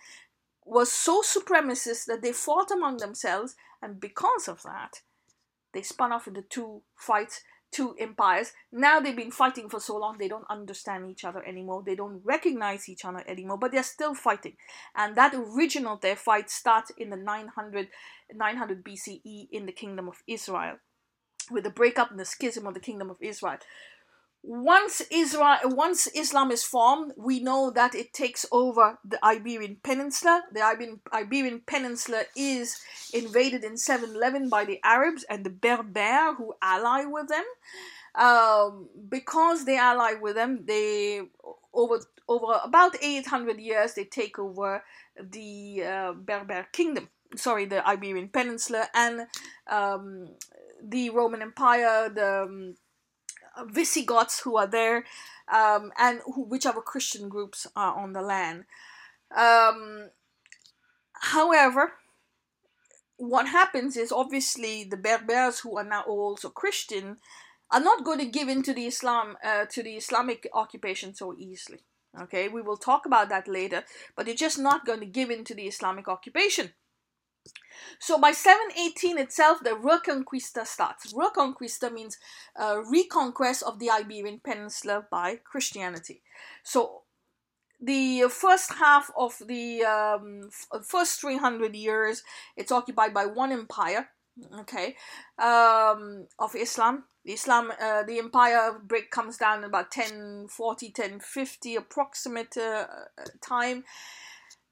[0.65, 5.01] was so supremacist that they fought among themselves, and because of that,
[5.73, 8.53] they spun off into two fights, two empires.
[8.71, 12.21] Now they've been fighting for so long, they don't understand each other anymore, they don't
[12.23, 14.55] recognize each other anymore, but they're still fighting.
[14.95, 17.89] And that original their fight starts in the 900,
[18.33, 20.77] 900 BCE in the kingdom of Israel,
[21.51, 23.59] with the breakup and the schism of the kingdom of Israel
[24.47, 30.41] once Israel, once Islam is formed, we know that it takes over the Iberian Peninsula.
[30.53, 32.79] The Iberian, Iberian Peninsula is
[33.13, 37.43] invaded in 711 by the Arabs and the Berber who ally with them.
[38.15, 41.23] Um, because they ally with them, they
[41.73, 44.81] over over about 800 years they take over
[45.21, 47.09] the uh, Berber kingdom.
[47.35, 49.27] Sorry, the Iberian Peninsula and
[49.69, 50.29] um,
[50.81, 52.07] the Roman Empire.
[52.07, 52.75] The um,
[53.65, 55.05] Visigoths who are there,
[55.51, 58.65] um, and who, whichever Christian groups are on the land.
[59.35, 60.09] Um,
[61.13, 61.93] however,
[63.17, 67.17] what happens is obviously the Berbers who are now also Christian
[67.71, 71.35] are not going to give in to the Islam uh, to the Islamic occupation so
[71.37, 71.79] easily.
[72.19, 73.83] Okay, we will talk about that later,
[74.15, 76.73] but they're just not going to give in to the Islamic occupation.
[77.99, 81.13] So by 718 itself, the Reconquista starts.
[81.13, 82.17] Reconquista means
[82.59, 86.21] uh, reconquest of the Iberian Peninsula by Christianity.
[86.63, 87.03] So
[87.79, 90.49] the first half of the um,
[90.83, 92.23] first 300 years,
[92.55, 94.09] it's occupied by one empire,
[94.61, 94.95] okay,
[95.37, 97.05] um, of Islam.
[97.25, 102.85] Islam, uh, the empire break comes down about 1040, 1050 approximate uh,
[103.41, 103.83] time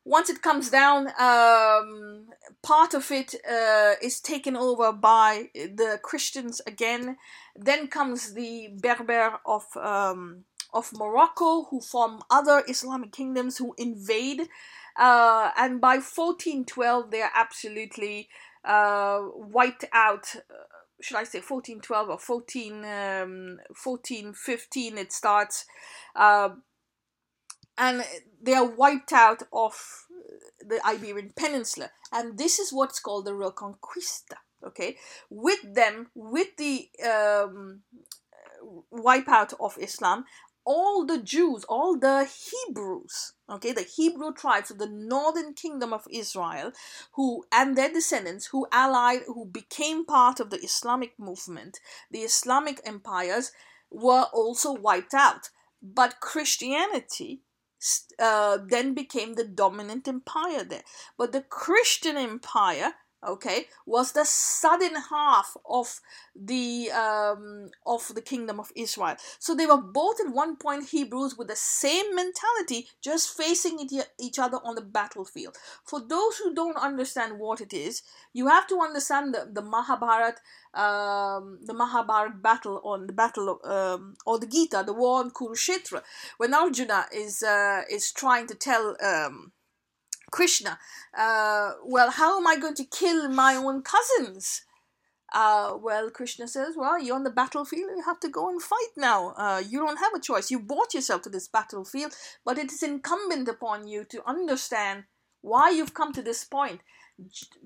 [0.06, 2.28] once it comes down, um,
[2.62, 7.18] part of it uh, is taken over by the Christians again.
[7.56, 14.48] Then comes the Berber of um, of Morocco, who form other Islamic kingdoms who invade,
[14.96, 18.30] uh, and by 1412 they are absolutely
[18.64, 20.36] uh, wiped out.
[20.36, 20.66] Uh,
[21.02, 25.66] should I say 1412 or 14, um, 1415 it starts
[26.16, 26.50] uh,
[27.78, 28.04] and
[28.42, 30.06] they are wiped out of
[30.60, 31.92] the Iberian Peninsula.
[32.12, 34.38] And this is what's called the Reconquista.
[34.66, 34.98] Okay,
[35.30, 37.82] with them, with the um,
[38.92, 40.26] wipeout of Islam,
[40.66, 46.08] all the Jews, all the Hebrews, okay, the Hebrew tribes of the northern kingdom of
[46.10, 46.72] Israel,
[47.14, 52.82] who and their descendants who allied, who became part of the Islamic movement, the Islamic
[52.84, 53.52] empires,
[53.92, 55.50] were also wiped out.
[55.82, 57.42] But Christianity
[58.20, 60.84] uh, then became the dominant empire there.
[61.18, 62.94] But the Christian empire
[63.28, 66.00] okay was the southern half of
[66.36, 69.16] the um, of the kingdom of israel.
[69.40, 73.80] So they were both at one point hebrews with the same mentality just facing
[74.20, 75.58] each other on the battlefield.
[75.84, 78.02] For those who don't understand what it is
[78.34, 80.40] you have to understand the, the mahabharat
[80.74, 85.32] um, the mahabharat battle on the battle of, um, or the gita the war on
[85.32, 86.02] kurukshetra.
[86.38, 89.52] When arjuna is uh, is trying to tell um,
[90.36, 90.78] Krishna,
[91.18, 94.64] uh, well, how am I going to kill my own cousins?
[95.34, 98.94] Uh, well, Krishna says, well, you're on the battlefield, you have to go and fight
[98.98, 99.30] now.
[99.38, 100.52] Uh, you don't have a choice.
[100.52, 102.12] You brought yourself to this battlefield,
[102.44, 105.06] but it is incumbent upon you to understand
[105.40, 106.82] why you've come to this point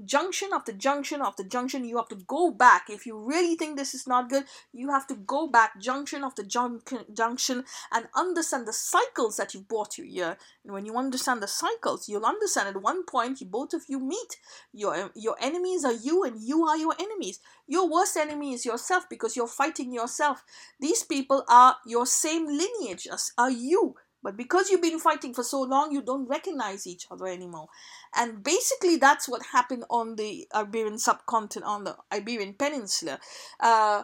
[0.05, 2.85] junction after junction after junction you have to go back.
[2.89, 6.43] If you really think this is not good you have to go back junction after
[6.43, 6.81] jun-
[7.13, 11.47] junction and understand the cycles that you've brought you here and when you understand the
[11.47, 14.37] cycles you'll understand at one point you both of you meet
[14.73, 17.39] your your enemies are you and you are your enemies.
[17.67, 20.43] Your worst enemy is yourself because you're fighting yourself.
[20.79, 23.95] These people are your same lineage as are you.
[24.21, 27.69] But because you've been fighting for so long, you don't recognize each other anymore.
[28.15, 33.19] And basically, that's what happened on the Iberian subcontinent, on the Iberian Peninsula.
[33.59, 34.03] Uh,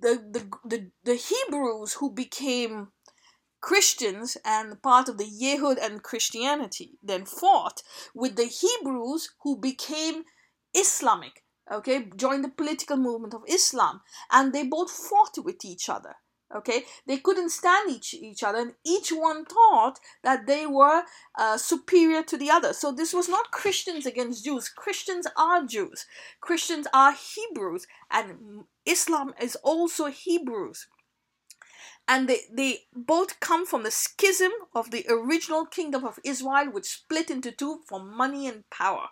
[0.00, 2.88] the, the, the, the Hebrews who became
[3.60, 7.82] Christians and part of the Yehud and Christianity then fought
[8.14, 10.24] with the Hebrews who became
[10.74, 16.16] Islamic, okay, joined the political movement of Islam, and they both fought with each other
[16.54, 16.84] okay?
[17.06, 21.02] They couldn't stand each each other and each one thought that they were
[21.38, 22.72] uh, superior to the other.
[22.72, 24.68] So this was not christians against jews.
[24.68, 26.06] Christians are jews.
[26.40, 30.86] Christians are hebrews and islam is also hebrews.
[32.08, 36.86] And they, they both come from the schism of the original kingdom of israel which
[36.86, 39.08] split into two for money and power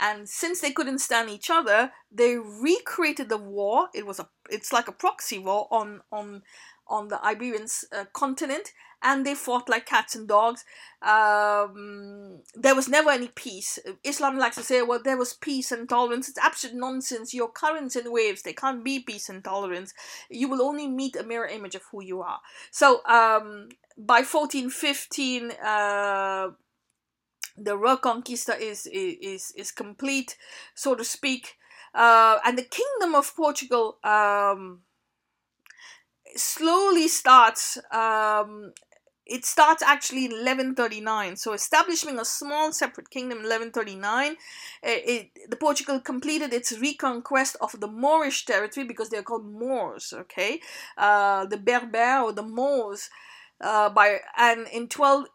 [0.00, 4.72] and since they couldn't stand each other they recreated the war it was a it's
[4.72, 6.42] like a proxy war on on
[6.86, 10.64] on the Iberian uh, continent, and they fought like cats and dogs.
[11.02, 13.78] Um, there was never any peace.
[14.02, 16.28] Islam likes to say, well, there was peace and tolerance.
[16.28, 17.34] It's absolute nonsense.
[17.34, 19.92] Your currents and waves, they can't be peace and tolerance.
[20.30, 22.40] You will only meet a mirror image of who you are.
[22.70, 26.50] So um, by 1415, uh,
[27.56, 30.36] the Reconquista is is is complete,
[30.74, 31.56] so to speak,
[31.94, 34.80] uh, and the Kingdom of Portugal um,
[36.36, 37.78] slowly starts.
[37.92, 38.72] Um,
[39.26, 41.36] it starts actually in 1139.
[41.36, 44.36] So establishing a small separate kingdom in 1139, it,
[44.82, 50.12] eh, it, the Portugal completed its reconquest of the Moorish territory because they're called Moors.
[50.14, 50.60] Okay,
[50.98, 53.08] uh, the Berber or the Moors.
[53.60, 55.26] Uh, by and in 12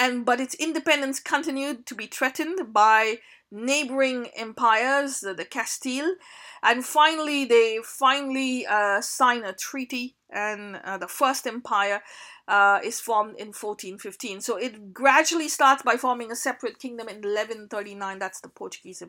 [0.00, 3.18] and but its independence continued to be threatened by
[3.52, 6.14] neighboring empires, the, the Castile,
[6.62, 12.00] and finally they finally uh, sign a treaty, and uh, the First Empire
[12.48, 14.40] uh, is formed in 1415.
[14.40, 18.18] So it gradually starts by forming a separate kingdom in 1139.
[18.18, 19.02] That's the Portuguese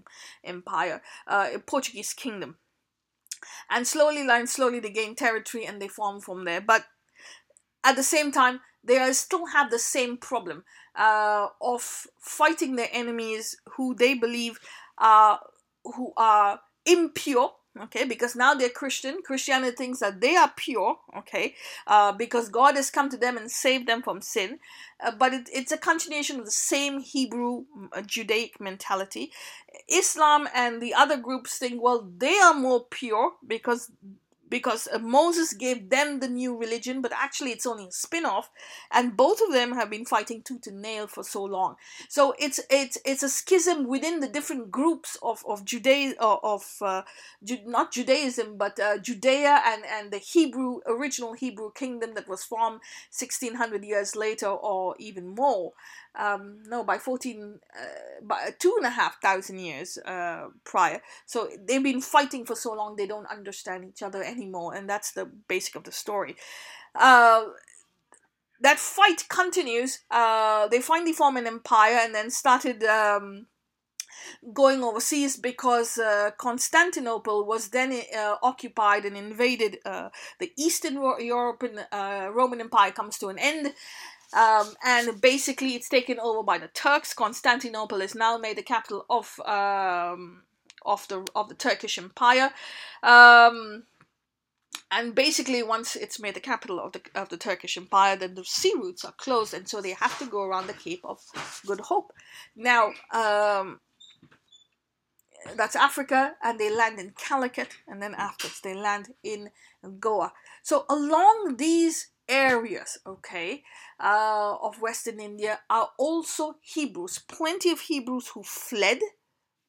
[0.43, 2.57] Empire, uh, Portuguese kingdom,
[3.69, 6.59] and slowly, line slowly they gain territory and they form from there.
[6.59, 6.85] But
[7.83, 10.63] at the same time, they still have the same problem
[10.95, 14.59] uh, of fighting their enemies who they believe
[14.97, 15.39] are
[15.83, 18.03] who are impure okay?
[18.03, 19.19] Because now they're christian.
[19.23, 21.55] Christianity thinks that they are pure okay?
[21.87, 24.59] Uh, because god has come to them and saved them from sin.
[25.03, 29.31] Uh, but it, it's a continuation of the same hebrew uh, judaic mentality.
[29.87, 33.91] Islam and the other groups think well they are more pure because
[34.51, 38.51] because uh, Moses gave them the new religion, but actually it's only a spin-off,
[38.91, 41.75] and both of them have been fighting tooth and nail for so long.
[42.09, 47.01] So it's it's it's a schism within the different groups of of Judea of uh,
[47.43, 52.43] Ju- not Judaism but uh, Judea and and the Hebrew original Hebrew kingdom that was
[52.43, 55.71] formed 1600 years later or even more
[56.15, 57.85] um, no, by 14, uh,
[58.21, 61.01] by two and a half thousand years uh, prior.
[61.25, 64.40] So they've been fighting for so long they don't understand each other anymore,
[64.73, 66.35] and that's the basic of the story.
[66.95, 67.45] Uh,
[68.61, 69.99] that fight continues.
[70.09, 73.47] Uh, they finally form an empire and then started um,
[74.53, 79.79] going overseas because uh, Constantinople was then uh, occupied and invaded.
[79.85, 83.73] Uh, the Eastern European uh, Roman Empire comes to an end,
[84.33, 87.13] um, and basically, it's taken over by the Turks.
[87.13, 90.43] Constantinople is now made the capital of um,
[90.85, 92.51] of the of the Turkish Empire.
[93.03, 93.83] Um,
[94.91, 98.43] and basically, once it's made the capital of the of the Turkish Empire, then the
[98.43, 101.19] sea routes are closed, and so they have to go around the Cape of
[101.65, 102.11] Good Hope.
[102.55, 103.79] Now, um,
[105.55, 109.49] that's Africa, and they land in Calicut, and then afterwards they land in
[109.99, 110.33] Goa.
[110.61, 113.63] So along these areas, okay,
[113.99, 117.19] uh, of Western India are also Hebrews.
[117.27, 118.99] Plenty of Hebrews who fled,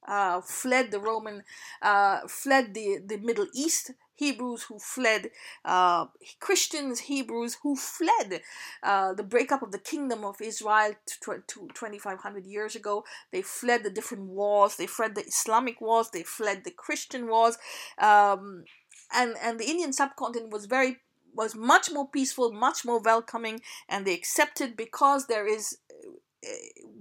[0.06, 1.42] uh, fled the Roman,
[1.80, 3.92] uh, fled the, the Middle East.
[4.22, 5.30] Hebrews who fled,
[5.64, 6.06] uh,
[6.38, 8.42] Christians, Hebrews who fled
[8.82, 13.04] uh, the breakup of the kingdom of Israel to, to 2,500 years ago.
[13.32, 14.76] They fled the different wars.
[14.76, 16.10] They fled the Islamic wars.
[16.10, 17.58] They fled the Christian wars.
[17.98, 18.64] Um,
[19.12, 20.98] and, and the Indian subcontinent was very
[21.34, 25.78] was much more peaceful, much more welcoming, and they accepted because there is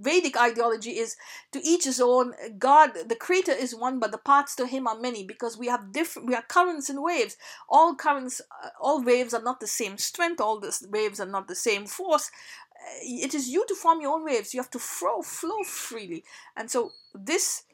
[0.00, 1.16] Vedic ideology is
[1.52, 2.34] to each his own.
[2.58, 5.92] God, the creator is one, but the parts to him are many because we have
[5.92, 7.36] different, we are currents and waves.
[7.68, 11.48] All currents, uh, all waves are not the same strength, all the waves are not
[11.48, 12.30] the same force.
[12.74, 14.54] Uh, it is you to form your own waves.
[14.54, 16.24] You have to flow, flow freely.
[16.56, 17.64] And so this,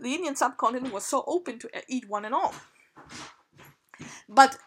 [0.00, 2.54] the Indian subcontinent was so open to eat one and all.
[4.28, 4.58] But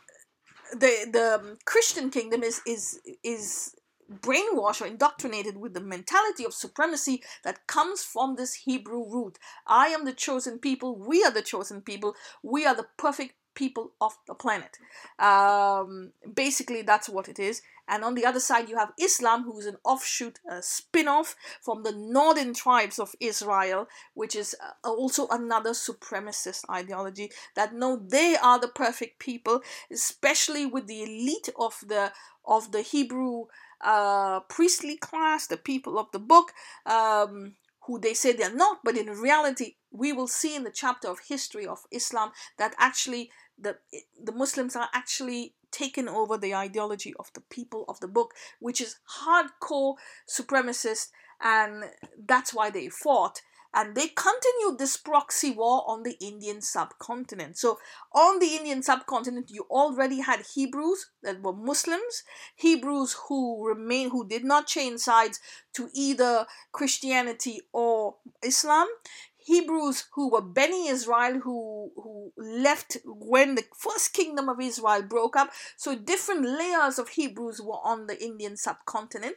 [0.71, 3.76] the the Christian kingdom is is is
[4.11, 9.37] brainwashed or indoctrinated with the mentality of supremacy that comes from this Hebrew root.
[9.67, 10.95] I am the chosen people.
[10.95, 12.15] We are the chosen people.
[12.43, 14.77] We are the perfect people of the planet.
[15.17, 17.61] Um, basically, that's what it is.
[17.87, 21.35] And on the other side, you have Islam, who is an offshoot, a spin off
[21.61, 27.95] from the northern tribes of Israel, which is uh, also another supremacist ideology that no,
[27.95, 32.11] they are the perfect people, especially with the elite of the
[32.47, 33.45] of the Hebrew
[33.81, 36.51] uh, priestly class, the people of the book,
[36.85, 41.07] um, who they say they're not, but in reality, we will see in the chapter
[41.07, 43.77] of history of Islam that actually the
[44.21, 48.81] the Muslims are actually taken over the ideology of the people of the book, which
[48.81, 49.95] is hardcore
[50.27, 51.09] supremacist,
[51.41, 51.85] and
[52.27, 53.41] that's why they fought.
[53.75, 57.57] And they continued this proxy war on the Indian subcontinent.
[57.57, 57.77] So,
[58.13, 62.23] on the Indian subcontinent, you already had Hebrews that were Muslims,
[62.55, 65.41] Hebrews who remain who did not change sides
[65.73, 68.88] to either Christianity or Islam,
[69.35, 75.35] Hebrews who were Beni Israel who who left when the first kingdom of Israel broke
[75.35, 75.51] up.
[75.75, 79.35] So different layers of Hebrews were on the Indian subcontinent.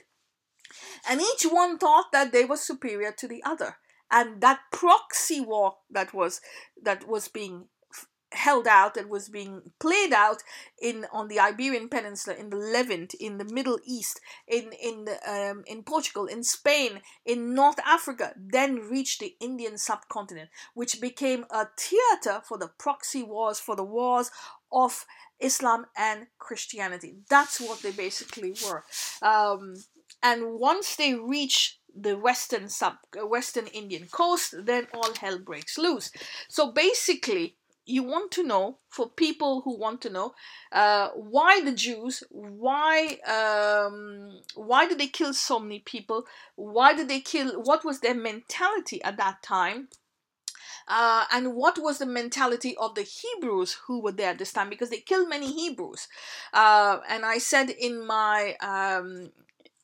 [1.08, 3.78] And each one thought that they were superior to the other.
[4.10, 6.40] And that proxy war that was
[6.82, 7.66] that was being
[8.32, 10.42] held out and was being played out
[10.80, 15.64] in on the Iberian Peninsula, in the Levant, in the Middle East, in in um,
[15.66, 21.68] in Portugal, in Spain, in North Africa, then reached the Indian subcontinent, which became a
[21.78, 24.30] theater for the proxy wars, for the wars
[24.70, 25.06] of
[25.40, 27.16] Islam and Christianity.
[27.28, 28.84] That's what they basically were.
[29.22, 29.76] Um,
[30.22, 36.10] and once they reach the western sub western Indian coast, then all hell breaks loose.
[36.48, 37.56] So basically,
[37.88, 40.34] you want to know for people who want to know
[40.72, 46.24] uh, why the Jews, why um, why did they kill so many people?
[46.54, 47.62] Why did they kill?
[47.62, 49.88] What was their mentality at that time?
[50.86, 54.70] Uh, and what was the mentality of the Hebrews who were there at this time?
[54.70, 56.08] Because they killed many Hebrews.
[56.52, 59.30] Uh, and I said in my um,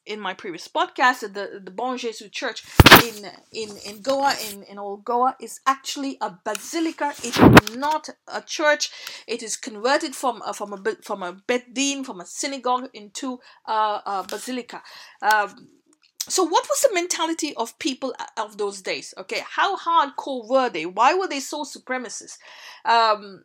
[0.06, 2.64] in my previous podcast that the the Bom Jesus Church
[3.02, 7.14] in in in Goa in in old Goa is actually a basilica.
[7.22, 8.90] It is not a church.
[9.26, 14.00] It is converted from uh, from a from a bedin from a synagogue into uh,
[14.06, 14.82] a basilica.
[15.22, 15.68] Um,
[16.26, 20.86] so what was the mentality of people of those days okay how hardcore were they
[20.86, 22.38] why were they so supremacist
[22.86, 23.44] um,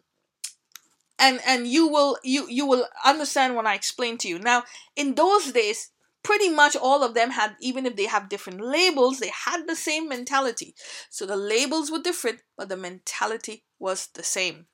[1.18, 4.64] and and you will you you will understand when i explain to you now
[4.96, 5.90] in those days
[6.24, 9.76] pretty much all of them had even if they have different labels they had the
[9.76, 10.76] same mentality.
[11.10, 14.68] So the labels were different but the mentality was the same.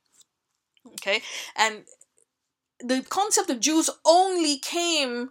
[0.94, 1.22] Okay?
[1.56, 1.84] And
[2.80, 5.30] the concept of jews only came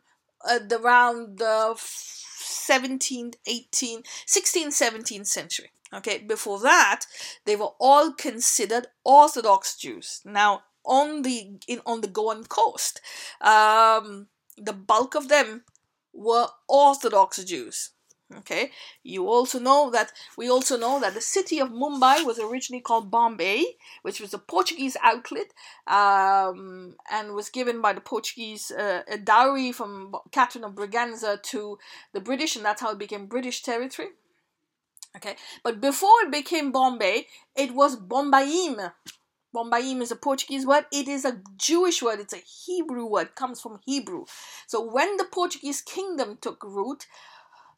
[0.48, 5.70] uh, around the 17th 18th 16th 17th century.
[5.92, 6.18] Okay?
[6.18, 7.06] Before that
[7.44, 10.20] they were all considered orthodox jews.
[10.24, 13.00] Now on the in on the goan coast
[13.40, 15.64] um, the bulk of them
[16.14, 17.90] were orthodox jews
[18.38, 18.70] okay?
[19.02, 23.10] You also know that we also know that the city of mumbai was originally called
[23.10, 23.64] bombay
[24.02, 25.52] which was a portuguese outlet
[25.86, 31.78] um, and was given by the portuguese uh, a dowry from catherine of braganza to
[32.12, 34.08] the british and that's how it became british territory
[35.16, 35.36] okay?
[35.62, 38.92] But before it became bombay it was bombaim
[39.54, 40.86] Bombaim is a Portuguese word.
[40.92, 42.20] It is a Jewish word.
[42.20, 43.34] It's a Hebrew word.
[43.34, 44.24] Comes from Hebrew.
[44.66, 47.06] So when the Portuguese kingdom took root,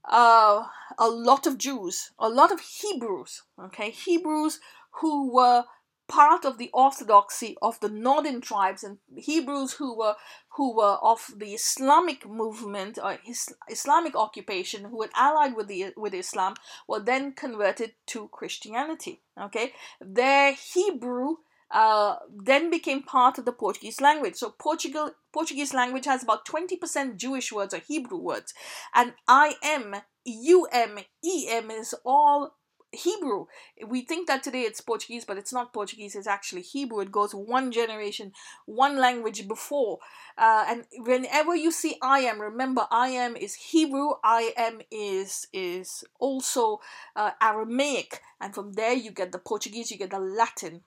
[0.08, 0.64] uh,
[0.98, 4.60] a lot of Jews, a lot of Hebrews, okay, Hebrews
[5.00, 5.64] who were
[6.08, 10.14] part of the orthodoxy of the northern tribes and Hebrews who were
[10.56, 15.92] who were of the Islamic movement or his Islamic occupation who had allied with the
[15.96, 16.54] with Islam
[16.86, 19.20] were then converted to Christianity.
[19.38, 21.36] Okay, their Hebrew
[21.70, 24.36] uh, then became part of the Portuguese language.
[24.36, 28.54] So Portugal Portuguese language has about 20% Jewish words or Hebrew words,
[28.94, 32.54] and I am, U M, E M is all
[32.92, 33.46] Hebrew.
[33.86, 36.14] We think that today it's Portuguese, but it's not Portuguese.
[36.14, 37.00] It's actually Hebrew.
[37.00, 38.32] It goes one generation,
[38.64, 39.98] one language before.
[40.38, 44.12] Uh, and whenever you see I am, remember I am is Hebrew.
[44.24, 46.80] I am is is also
[47.14, 50.82] uh, Aramaic, and from there you get the Portuguese, you get the Latin.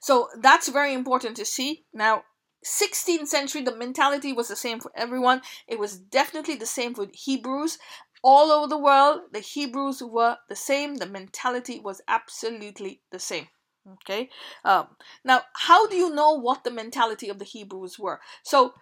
[0.00, 1.84] So that's very important to see.
[1.92, 2.24] Now,
[2.64, 5.42] 16th century, the mentality was the same for everyone.
[5.66, 7.78] It was definitely the same for Hebrews.
[8.22, 10.96] All over the world, the Hebrews were the same.
[10.96, 13.46] The mentality was absolutely the same.
[13.92, 14.28] Okay.
[14.64, 14.88] Um,
[15.24, 18.20] now, how do you know what the mentality of the Hebrews were?
[18.42, 18.74] So,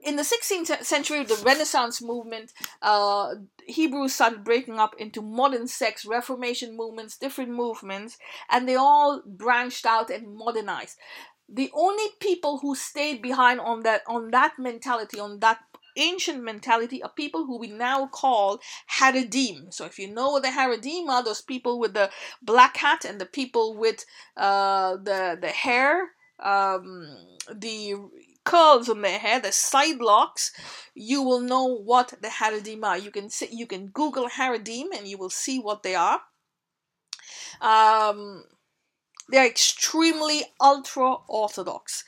[0.00, 3.34] in the 16th century, the Renaissance movement, uh,
[3.66, 8.18] Hebrews started breaking up into modern sects, Reformation movements, different movements,
[8.50, 10.96] and they all branched out and modernized.
[11.48, 15.60] The only people who stayed behind on that on that mentality, on that
[15.96, 18.60] ancient mentality, are people who we now call
[18.98, 19.72] Haredim.
[19.72, 22.10] So if you know what the Haredim are, those people with the
[22.42, 24.04] black hat and the people with
[24.36, 27.16] uh, the the hair, um,
[27.54, 27.94] the
[28.46, 30.52] curls on their hair, the side locks,
[30.94, 32.96] you will know what the Haredim are.
[32.96, 36.20] You can see, you can Google Haredim and you will see what they are.
[37.60, 38.44] Um,
[39.28, 42.04] they're extremely ultra orthodox.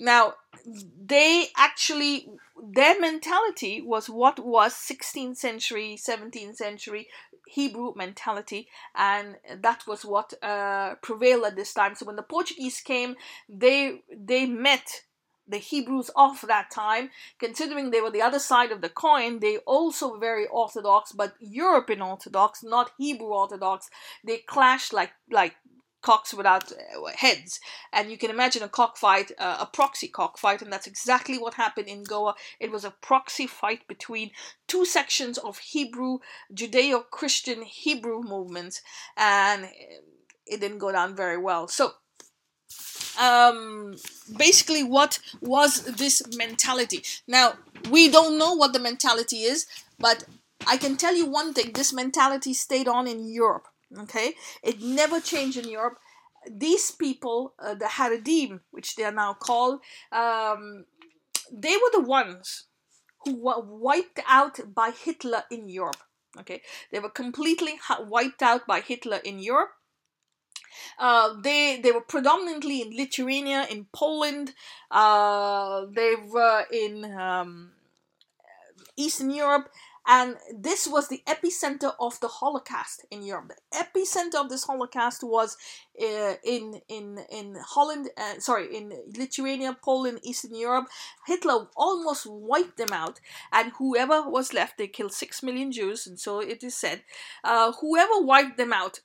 [0.00, 0.34] Now,
[0.66, 2.28] they actually
[2.74, 7.08] their mentality was what was 16th century, 17th century
[7.46, 11.94] Hebrew mentality, and that was what uh, prevailed at this time.
[11.94, 13.16] So when the Portuguese came,
[13.48, 15.02] they they met
[15.46, 19.58] the Hebrews of that time, considering they were the other side of the coin, they
[19.58, 23.90] also were very orthodox, but European orthodox, not Hebrew orthodox.
[24.24, 25.56] They clashed like like
[26.02, 26.76] cocks without uh,
[27.16, 27.60] heads,
[27.92, 31.88] and you can imagine a cockfight, uh, a proxy cockfight, and that's exactly what happened
[31.88, 32.34] in Goa.
[32.58, 34.32] It was a proxy fight between
[34.66, 36.18] two sections of Hebrew,
[36.52, 38.82] Judeo-Christian Hebrew movements,
[39.16, 39.68] and
[40.44, 41.68] it didn't go down very well.
[41.68, 41.92] So
[43.22, 43.94] um,
[44.36, 47.04] basically what was this mentality.
[47.28, 47.54] Now,
[47.90, 49.66] we don't know what the mentality is,
[49.98, 50.24] but
[50.66, 53.68] I can tell you one thing this mentality stayed on in Europe.
[54.04, 55.98] Okay, it never changed in Europe.
[56.50, 60.86] These people, uh, the Haredim, which they are now called, um,
[61.52, 62.64] they were the ones
[63.24, 66.02] who were wiped out by Hitler in Europe.
[66.40, 69.72] Okay, they were completely wiped out by Hitler in Europe
[70.98, 74.54] uh, they they were predominantly in Lithuania, in Poland.
[74.90, 77.72] Uh, they were in um,
[78.96, 79.68] Eastern Europe,
[80.06, 83.52] and this was the epicenter of the Holocaust in Europe.
[83.70, 85.56] The epicenter of this Holocaust was
[86.00, 90.88] uh, in in in Holland, uh, sorry, in Lithuania, Poland, Eastern Europe.
[91.26, 93.20] Hitler almost wiped them out,
[93.52, 97.02] and whoever was left, they killed six million Jews, and so it is said.
[97.44, 99.00] Uh, whoever wiped them out,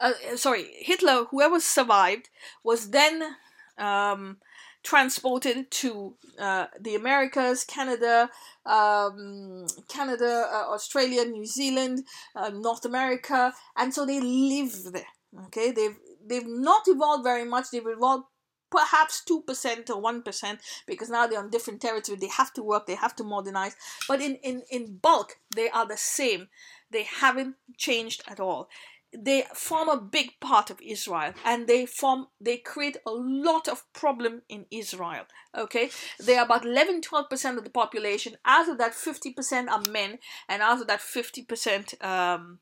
[0.00, 2.28] uh, sorry, Hitler, whoever survived,
[2.64, 3.36] was then.
[3.78, 4.38] Um,
[4.82, 8.30] transported to uh, the Americas, Canada,
[8.64, 15.06] um, Canada, uh, Australia, New Zealand, uh, North America, and so they live there.
[15.46, 15.96] Okay, they've
[16.26, 17.66] they've not evolved very much.
[17.70, 18.24] They've evolved
[18.70, 22.94] perhaps 2% or 1% because now they're on different territory they have to work they
[22.94, 23.74] have to modernize
[24.06, 26.46] but in, in, in bulk they are the same
[26.90, 28.68] they haven't changed at all
[29.16, 33.84] they form a big part of Israel and they form they create a lot of
[33.92, 35.24] problem in Israel
[35.56, 35.90] okay?
[36.18, 40.62] They are about 11 12% of the population out of that 50% are men and
[40.62, 42.58] out of that 50% um,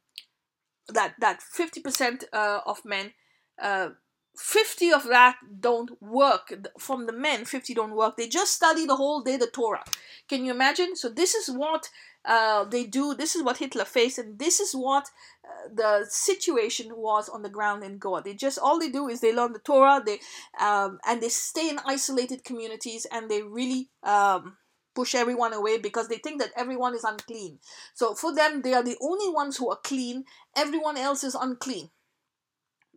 [0.88, 3.12] that that 50% uh, of men
[3.60, 3.90] uh,
[4.38, 6.52] 50 of that don't work.
[6.78, 8.16] From the men 50 don't work.
[8.16, 9.84] They just study the whole day the torah.
[10.28, 10.94] Can you imagine?
[10.96, 11.88] So this is what
[12.24, 15.08] uh, they do this is what hitler faced and this is what
[15.44, 18.22] uh, the situation was on the ground in goa.
[18.22, 20.18] They just all they do is they learn the torah they
[20.60, 24.56] um, and they stay in isolated communities and they really um,
[24.94, 27.58] push everyone away because they think that everyone is unclean.
[27.94, 30.24] So for them they are the only ones who are clean
[30.56, 31.90] everyone else is unclean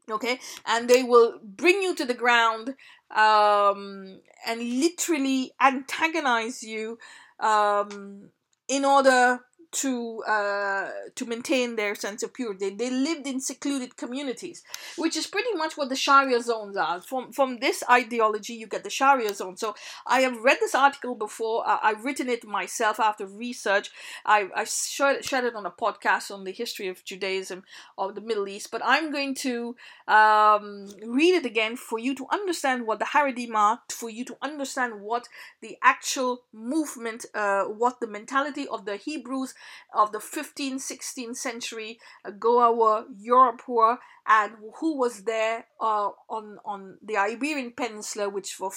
[0.10, 0.40] okay?
[0.66, 2.76] And they will bring you to the ground
[3.16, 6.98] um, and literally antagonize you
[7.40, 8.30] um,
[8.72, 9.40] in order
[9.72, 12.70] to uh, to maintain their sense of purity.
[12.72, 14.64] They lived in secluded communities,
[14.98, 17.02] which is pretty much what the Sharia zones are.
[17.02, 19.56] From from this ideology, you get the Sharia zone.
[19.58, 21.64] So I have read this article before.
[21.66, 23.92] I've written it myself after research.
[24.26, 27.64] I I shared, shared it on a podcast on the history of Judaism
[27.98, 28.72] of the Middle East.
[28.72, 29.76] But I'm going to
[30.08, 34.38] um, read it again for you to understand what the Haredim are, for you to
[34.42, 35.28] understand what
[35.62, 39.54] the actual movement, uh, what the mentality of the Hebrews
[39.94, 42.00] of the 15th, 16th century
[42.40, 43.98] Goa Europe were,
[44.28, 48.72] and who was there uh, on on the Iberian Peninsula, which were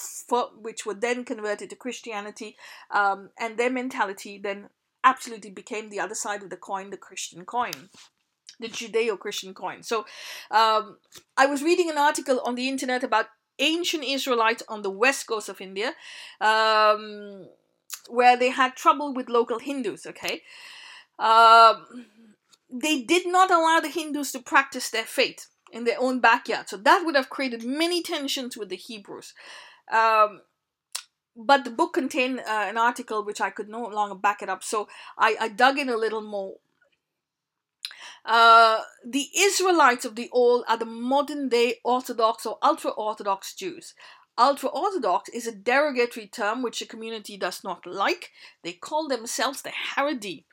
[0.61, 2.57] which were then converted to Christianity,
[2.91, 4.69] um, and their mentality then
[5.03, 7.91] absolutely became the other side of the coin, the Christian coin
[8.61, 9.83] the Judeo-Christian coin.
[9.83, 10.07] So,
[10.51, 10.99] um,
[11.37, 13.27] I was reading an article on the internet about
[13.59, 15.95] ancient Israelites on the west coast of India,
[16.41, 17.47] um,
[18.09, 20.07] where they had trouble with local Hindus.
[20.07, 20.43] Okay,
[21.19, 22.07] um,
[22.71, 26.69] they did not allow the Hindus to practice their faith in their own backyard.
[26.69, 29.35] So that would have created many tensions with the Hebrews.
[29.93, 30.41] Um,
[31.37, 34.63] but the book contained uh, an article which I could no longer back it up,
[34.63, 34.89] so
[35.19, 36.55] I, I dug in a little more.
[38.25, 43.95] Uh, the Israelites of the old are the modern day Orthodox or ultra Orthodox Jews.
[44.37, 48.31] Ultra Orthodox is a derogatory term which the community does not like.
[48.63, 50.45] They call themselves the Haredim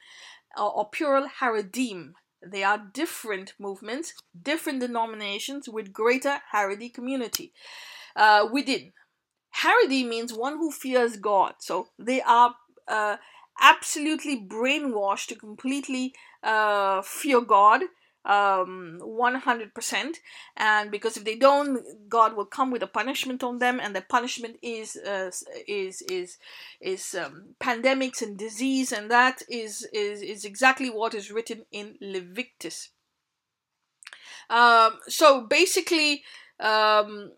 [0.57, 2.13] or, or plural Haredim.
[2.45, 7.53] They are different movements, different denominations with greater Haredi community
[8.15, 8.93] uh, within.
[9.57, 11.55] Haredi means one who fears God.
[11.59, 12.55] So they are
[12.87, 13.17] uh,
[13.59, 16.13] absolutely brainwashed to completely
[16.43, 17.81] uh, fear God
[18.23, 20.15] um 100%
[20.55, 24.01] and because if they don't god will come with a punishment on them and the
[24.01, 25.31] punishment is uh,
[25.67, 26.37] is is
[26.79, 31.95] is um, pandemics and disease and that is is is exactly what is written in
[31.99, 32.89] leviticus.
[34.51, 36.23] Um so basically
[36.59, 37.31] um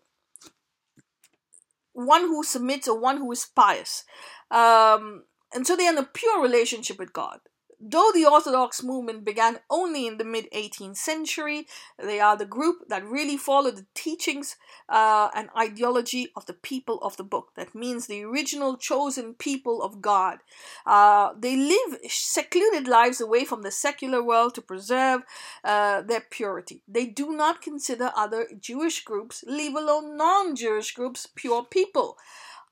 [1.94, 4.04] one who submits or one who is pious.
[4.50, 5.24] Um
[5.54, 7.40] and so they're in a pure relationship with god
[7.86, 11.66] Though the Orthodox movement began only in the mid 18th century,
[12.02, 14.56] they are the group that really follow the teachings
[14.88, 17.50] uh, and ideology of the people of the book.
[17.56, 20.38] That means the original chosen people of God.
[20.86, 25.20] Uh, they live secluded lives away from the secular world to preserve
[25.62, 26.80] uh, their purity.
[26.88, 32.16] They do not consider other Jewish groups, leave alone non Jewish groups, pure people.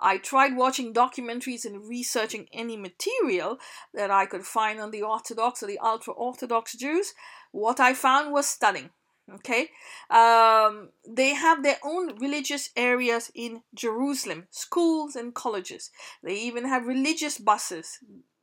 [0.03, 3.59] I tried watching documentaries and researching any material
[3.95, 7.15] that I could find on the Orthodox or the ultra Orthodox Jews.
[7.53, 8.91] What I found was stunning.
[9.33, 9.69] Okay,
[10.11, 15.91] um, they have their own religious areas in Jerusalem, schools and colleges.
[16.25, 18.01] They even have religious buses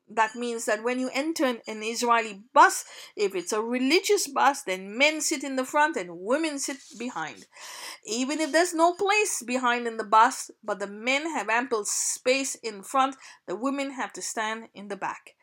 [0.10, 2.86] that means that when you enter an, Israeli bus,
[3.16, 7.46] if it's a religious bus, then men sit in the front and women sit behind.
[8.06, 12.56] Even if there's no place behind in the bus, but the men have ample space
[12.56, 13.16] in front,
[13.48, 15.36] the women have to stand in the back.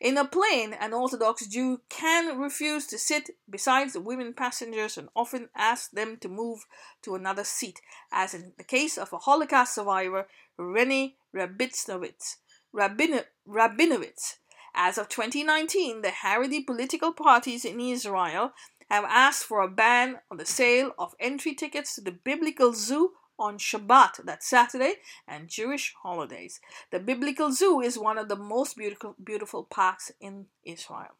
[0.00, 5.08] In a plane, an Orthodox Jew can refuse to sit beside the women passengers and
[5.16, 6.64] often ask them to move
[7.02, 7.80] to another seat,
[8.12, 12.36] as in the case of a Holocaust survivor, Rene Rabinovitz.
[12.74, 14.38] Rabin- Rabinovitz.
[14.74, 18.52] As of 2019, the Haredi political parties in Israel
[18.90, 23.12] have asked for a ban on the sale of entry tickets to the Biblical Zoo
[23.38, 24.94] on Shabbat, that Saturday,
[25.26, 26.60] and Jewish holidays.
[26.90, 31.14] The Biblical Zoo is one of the most beautiful, beautiful parks in Israel.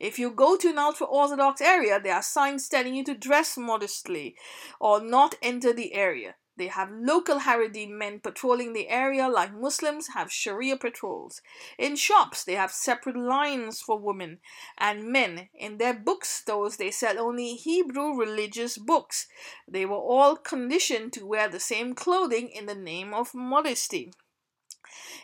[0.00, 3.58] If you go to an ultra Orthodox area, there are signs telling you to dress
[3.58, 4.36] modestly
[4.80, 6.36] or not enter the area.
[6.56, 11.42] They have local Haredi men patrolling the area like Muslims have Sharia patrols.
[11.78, 14.38] In shops, they have separate lines for women
[14.78, 15.48] and men.
[15.54, 19.26] In their bookstores, they sell only Hebrew religious books.
[19.68, 24.12] They were all conditioned to wear the same clothing in the name of modesty.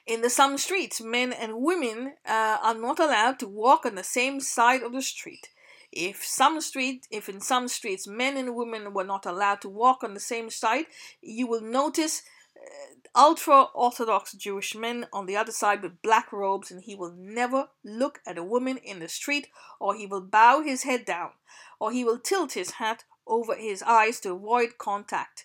[0.06, 4.04] In the some streets, men and women uh, are not allowed to walk on the
[4.04, 5.48] same side of the street.
[5.93, 10.03] If some street, if in some streets men and women were not allowed to walk
[10.03, 10.86] on the same side,
[11.20, 12.22] you will notice
[12.57, 17.12] uh, ultra orthodox Jewish men on the other side with black robes, and he will
[17.14, 21.32] never look at a woman in the street, or he will bow his head down,
[21.78, 25.45] or he will tilt his hat over his eyes to avoid contact.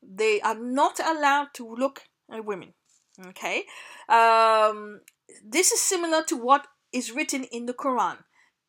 [0.00, 2.74] They are not allowed to look at women.
[3.26, 3.64] Okay,
[4.08, 5.00] um,
[5.44, 8.18] this is similar to what is written in the Quran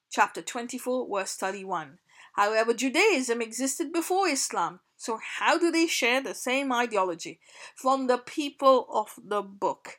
[0.09, 1.99] chapter 24, verse 31.
[2.33, 7.39] However, Judaism existed before Islam, so how do they share the same ideology?
[7.75, 9.97] From the people of the book.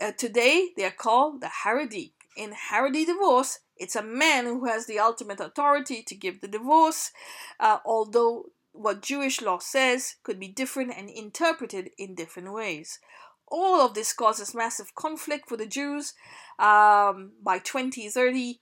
[0.00, 2.12] Uh, today, they are called the Haredi.
[2.36, 7.10] In Haredi divorce, it's a man who has the ultimate authority to give the divorce,
[7.58, 13.00] uh, although what Jewish law says could be different and interpreted in different ways.
[13.48, 16.14] All of this causes massive conflict for the Jews.
[16.58, 18.60] Um, by 2030,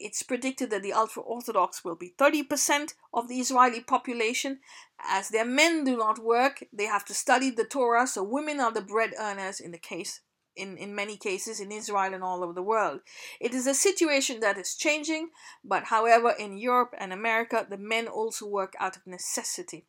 [0.00, 4.60] it's predicted that the ultra Orthodox will be 30% of the Israeli population.
[4.98, 8.72] As their men do not work, they have to study the Torah, so women are
[8.72, 10.20] the bread earners in the case.
[10.56, 13.00] In, in many cases in Israel and all over the world.
[13.40, 15.30] It is a situation that is changing,
[15.64, 19.84] but however, in Europe and America, the men also work out of necessity.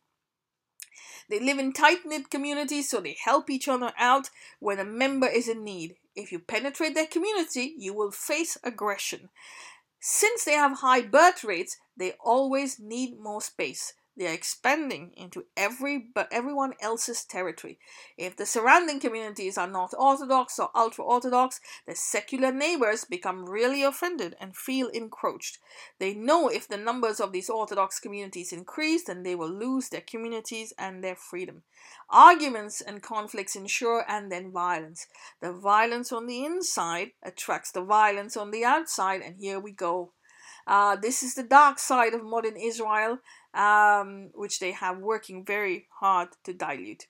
[1.28, 5.26] They live in tight knit communities, so they help each other out when a member
[5.26, 5.96] is in need.
[6.14, 9.28] If you penetrate their community, you will face aggression.
[10.00, 13.92] Since they have high birth rates, they always need more space.
[14.16, 17.78] They are expanding into every but everyone else's territory.
[18.16, 23.82] If the surrounding communities are not orthodox or ultra orthodox, the secular neighbors become really
[23.82, 25.58] offended and feel encroached.
[25.98, 30.00] They know if the numbers of these orthodox communities increase, then they will lose their
[30.00, 31.64] communities and their freedom.
[32.08, 35.06] Arguments and conflicts ensure and then violence.
[35.42, 40.12] The violence on the inside attracts the violence on the outside, and here we go.
[40.66, 43.18] Uh, this is the dark side of modern Israel,
[43.56, 47.06] um, which they have working very hard to dilute.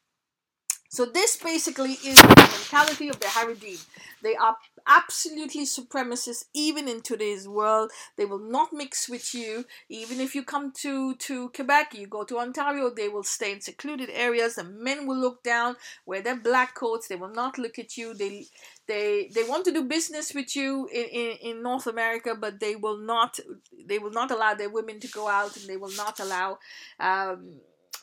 [0.88, 3.84] So this basically is the mentality of the Haredim.
[4.22, 4.56] They are
[4.86, 7.90] absolutely supremacist even in today's world.
[8.16, 9.64] They will not mix with you.
[9.88, 13.60] Even if you come to, to Quebec, you go to Ontario, they will stay in
[13.60, 14.54] secluded areas.
[14.54, 17.08] The men will look down, wear their black coats.
[17.08, 18.14] They will not look at you.
[18.14, 18.46] They
[18.86, 22.76] they they want to do business with you in, in, in North America, but they
[22.76, 23.40] will not
[23.86, 26.58] they will not allow their women to go out and they will not allow
[27.00, 27.56] um,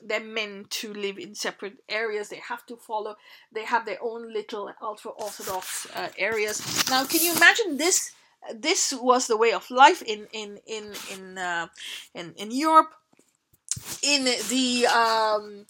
[0.06, 2.30] their meant to live in separate areas.
[2.30, 3.16] They have to follow.
[3.52, 6.90] They have their own little ultra orthodox uh, areas.
[6.90, 8.12] Now, can you imagine this?
[8.54, 11.68] This was the way of life in in in in uh,
[12.14, 12.92] in, in Europe
[14.02, 15.66] in the um,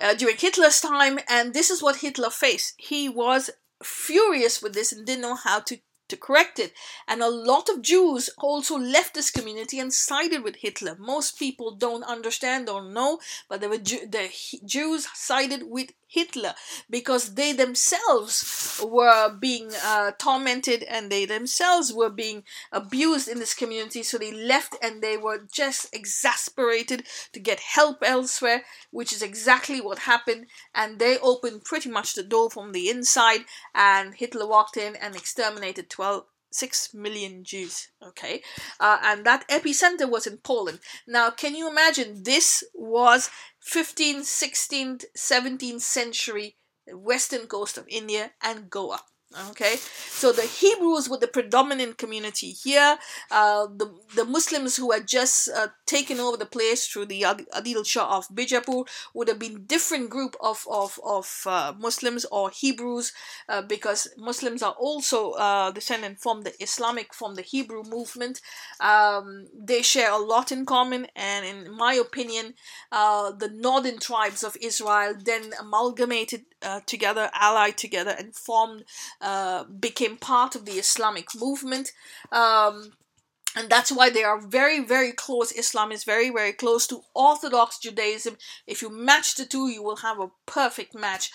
[0.00, 2.74] uh, during Hitler's time, and this is what Hitler faced.
[2.78, 3.50] He was
[3.82, 5.78] furious with this and didn't know how to
[6.14, 6.72] to correct it.
[7.08, 10.96] And a lot of Jews also left this community and sided with Hitler.
[10.98, 14.30] Most people don't understand or know, but there the, the
[14.64, 16.54] Jews sided with Hitler
[16.88, 23.52] because they themselves were being uh, tormented and they themselves were being abused in this
[23.52, 24.02] community.
[24.04, 28.62] So they left and they were just exasperated to get help elsewhere,
[28.92, 30.46] which is exactly what happened.
[30.74, 33.44] And they opened pretty much the door from the inside,
[33.74, 37.88] and Hitler walked in and exterminated 12 6 million Jews.
[38.02, 38.42] Okay,
[38.78, 40.78] uh, and that epicenter was in Poland.
[41.06, 42.22] Now, can you imagine?
[42.22, 43.30] This was
[43.64, 46.56] 15th, 16th, 17th century
[46.92, 49.00] western coast of India and Goa.
[49.50, 49.76] Okay,
[50.10, 52.98] so the Hebrews were the predominant community here.
[53.32, 57.84] Uh, the the Muslims who had just uh, taken over the place through the Adil
[57.84, 63.12] Shah of Bijapur would have been different group of of of uh, Muslims or Hebrews
[63.48, 68.40] uh, because Muslims are also uh, descendant from the Islamic from the Hebrew movement.
[68.78, 72.54] Um, they share a lot in common, and in my opinion,
[72.92, 76.44] uh, the northern tribes of Israel then amalgamated
[76.86, 78.84] together, allied together, and formed
[79.24, 81.92] uh, became part of the Islamic movement.
[82.30, 82.92] Um,
[83.56, 85.50] and that's why they are very, very close.
[85.52, 88.36] Islam is very, very close to Orthodox Judaism.
[88.66, 91.30] If you match the two, you will have a perfect match.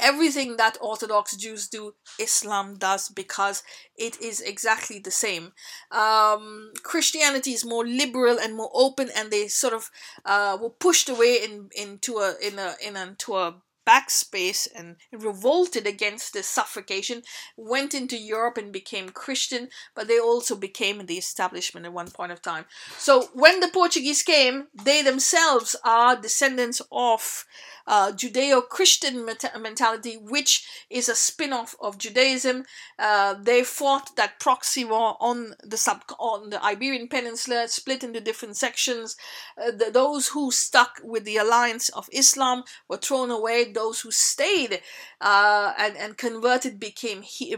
[0.00, 3.62] Everything that Orthodox Jews do, Islam does because
[3.96, 5.52] it is exactly the same.
[5.90, 9.90] Um, Christianity is more liberal and more open, and they sort of
[10.24, 13.54] uh, were pushed away in into a in a in a, into a
[13.86, 17.22] backspace and revolted against this suffocation,
[17.56, 22.32] went into Europe and became Christian, but they also became the establishment at one point
[22.32, 22.64] of time.
[22.98, 27.44] So when the Portuguese came, they themselves are descendants of
[27.86, 29.26] uh, Judeo Christian
[29.60, 32.64] mentality, which is a spin off of Judaism.
[32.98, 38.20] Uh, they fought that proxy war on the sub on the Iberian Peninsula, split into
[38.20, 39.16] different sections.
[39.62, 43.72] Uh, the, those who stuck with the alliance of Islam were thrown away.
[43.74, 44.80] Those who stayed
[45.20, 47.56] uh, and, and converted became he-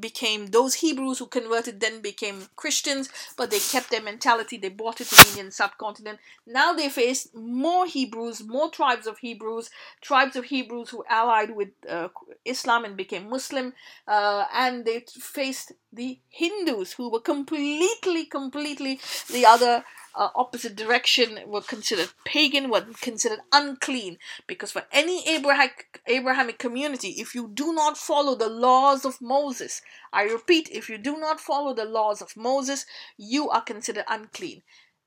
[0.00, 4.58] became those Hebrews who converted then became Christians, but they kept their mentality.
[4.58, 6.20] They brought it to the Indian subcontinent.
[6.46, 9.70] Now they face more Hebrews, more tribes of Hebrews,
[10.02, 12.08] tribes of Hebrews who allied with uh,
[12.44, 13.74] Islam and became Muslim,
[14.08, 19.00] uh, and they faced the Hindus who were completely, completely
[19.30, 19.84] the other
[20.14, 24.18] uh, opposite direction were considered pagan, were considered unclean.
[24.46, 29.82] Because for any Abrahamic, Abrahamic community, if you do not follow the laws of Moses,
[30.12, 32.86] I repeat, if you do not follow the laws of Moses,
[33.16, 34.62] you are considered unclean.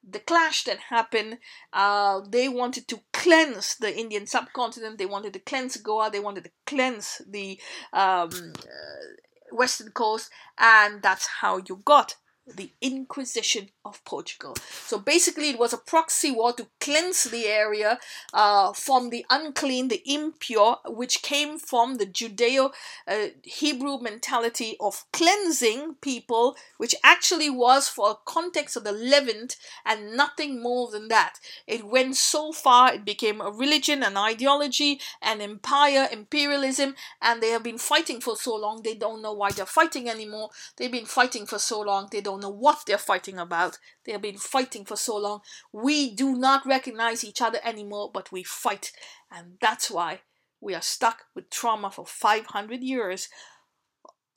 [0.09, 1.39] The clash that happened,
[1.73, 6.45] uh, they wanted to cleanse the Indian subcontinent, they wanted to cleanse Goa, they wanted
[6.45, 7.59] to cleanse the
[7.91, 12.15] um, uh, western coast, and that's how you got
[12.55, 14.55] the Inquisition of Portugal.
[14.85, 17.99] So basically, it was a proxy war to cleanse the area
[18.33, 22.71] uh, from the unclean, the impure, which came from the Judeo
[23.07, 29.57] uh, Hebrew mentality of cleansing people, which actually was for a context of the Levant
[29.85, 31.39] and nothing more than that.
[31.65, 37.49] It went so far, it became a religion, an ideology, an empire, imperialism, and they
[37.49, 40.49] have been fighting for so long, they don't know why they're fighting anymore.
[40.77, 43.76] They've been fighting for so long, they don't don't know what they're fighting about.
[44.05, 45.41] They have been fighting for so long.
[45.71, 48.91] We do not recognize each other anymore, but we fight.
[49.31, 50.21] And that's why
[50.61, 53.29] we are stuck with trauma for 500 years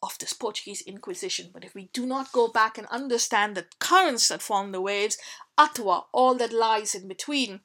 [0.03, 1.51] of this Portuguese Inquisition.
[1.53, 5.18] But if we do not go back and understand the currents that form the waves,
[5.59, 7.61] Atwa, all that lies in between,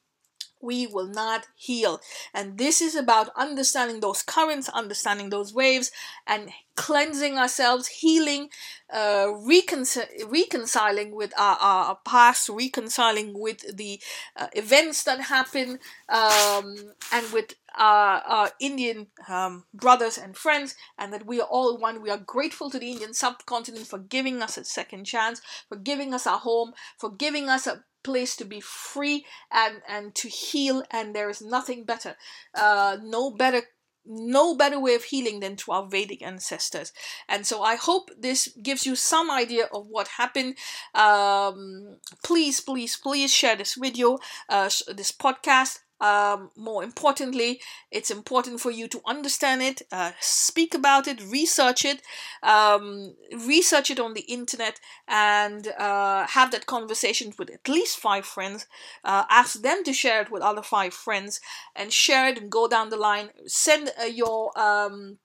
[0.61, 1.99] we will not heal.
[2.33, 5.91] And this is about understanding those currents, understanding those waves,
[6.25, 8.49] and cleansing ourselves, healing,
[8.91, 13.99] uh, reconcil- reconciling with our, our, past, reconciling with the
[14.35, 15.79] uh, events that happen,
[16.09, 16.75] um,
[17.11, 22.01] and with our, our Indian um, brothers and friends, and that we are all one.
[22.01, 26.13] We are grateful to the Indian subcontinent for giving us a second chance, for giving
[26.13, 30.83] us a home, for giving us a place to be free and and to heal
[30.91, 32.15] and there is nothing better
[32.53, 33.61] uh no better
[34.05, 36.93] no better way of healing than to our Vedic ancestors.
[37.27, 40.57] And so I hope this gives you some idea of what happened.
[40.93, 48.59] Um, please, please, please share this video, uh, this podcast um, more importantly, it's important
[48.59, 52.01] for you to understand it, uh, speak about it, research it,
[52.43, 53.15] um,
[53.47, 58.67] research it on the internet, and uh, have that conversation with at least five friends.
[59.03, 61.39] Uh, ask them to share it with other five friends
[61.75, 63.29] and share it and go down the line.
[63.45, 65.17] Send uh, your um,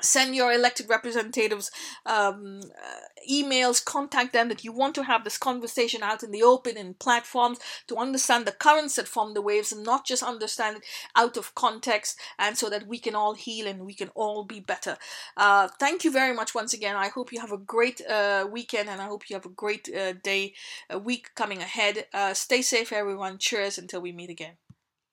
[0.00, 1.70] send your elected representatives
[2.06, 6.42] um, uh, emails contact them that you want to have this conversation out in the
[6.42, 10.78] open in platforms to understand the currents that form the waves and not just understand
[10.78, 10.84] it
[11.16, 14.60] out of context and so that we can all heal and we can all be
[14.60, 14.96] better.
[15.36, 16.96] Uh, thank you very much once again.
[16.96, 19.88] I hope you have a great uh, weekend and i hope you have a great
[19.94, 20.54] uh, day
[20.88, 22.06] a week coming ahead.
[22.12, 23.38] Uh, stay safe everyone.
[23.38, 24.56] Cheers until we meet again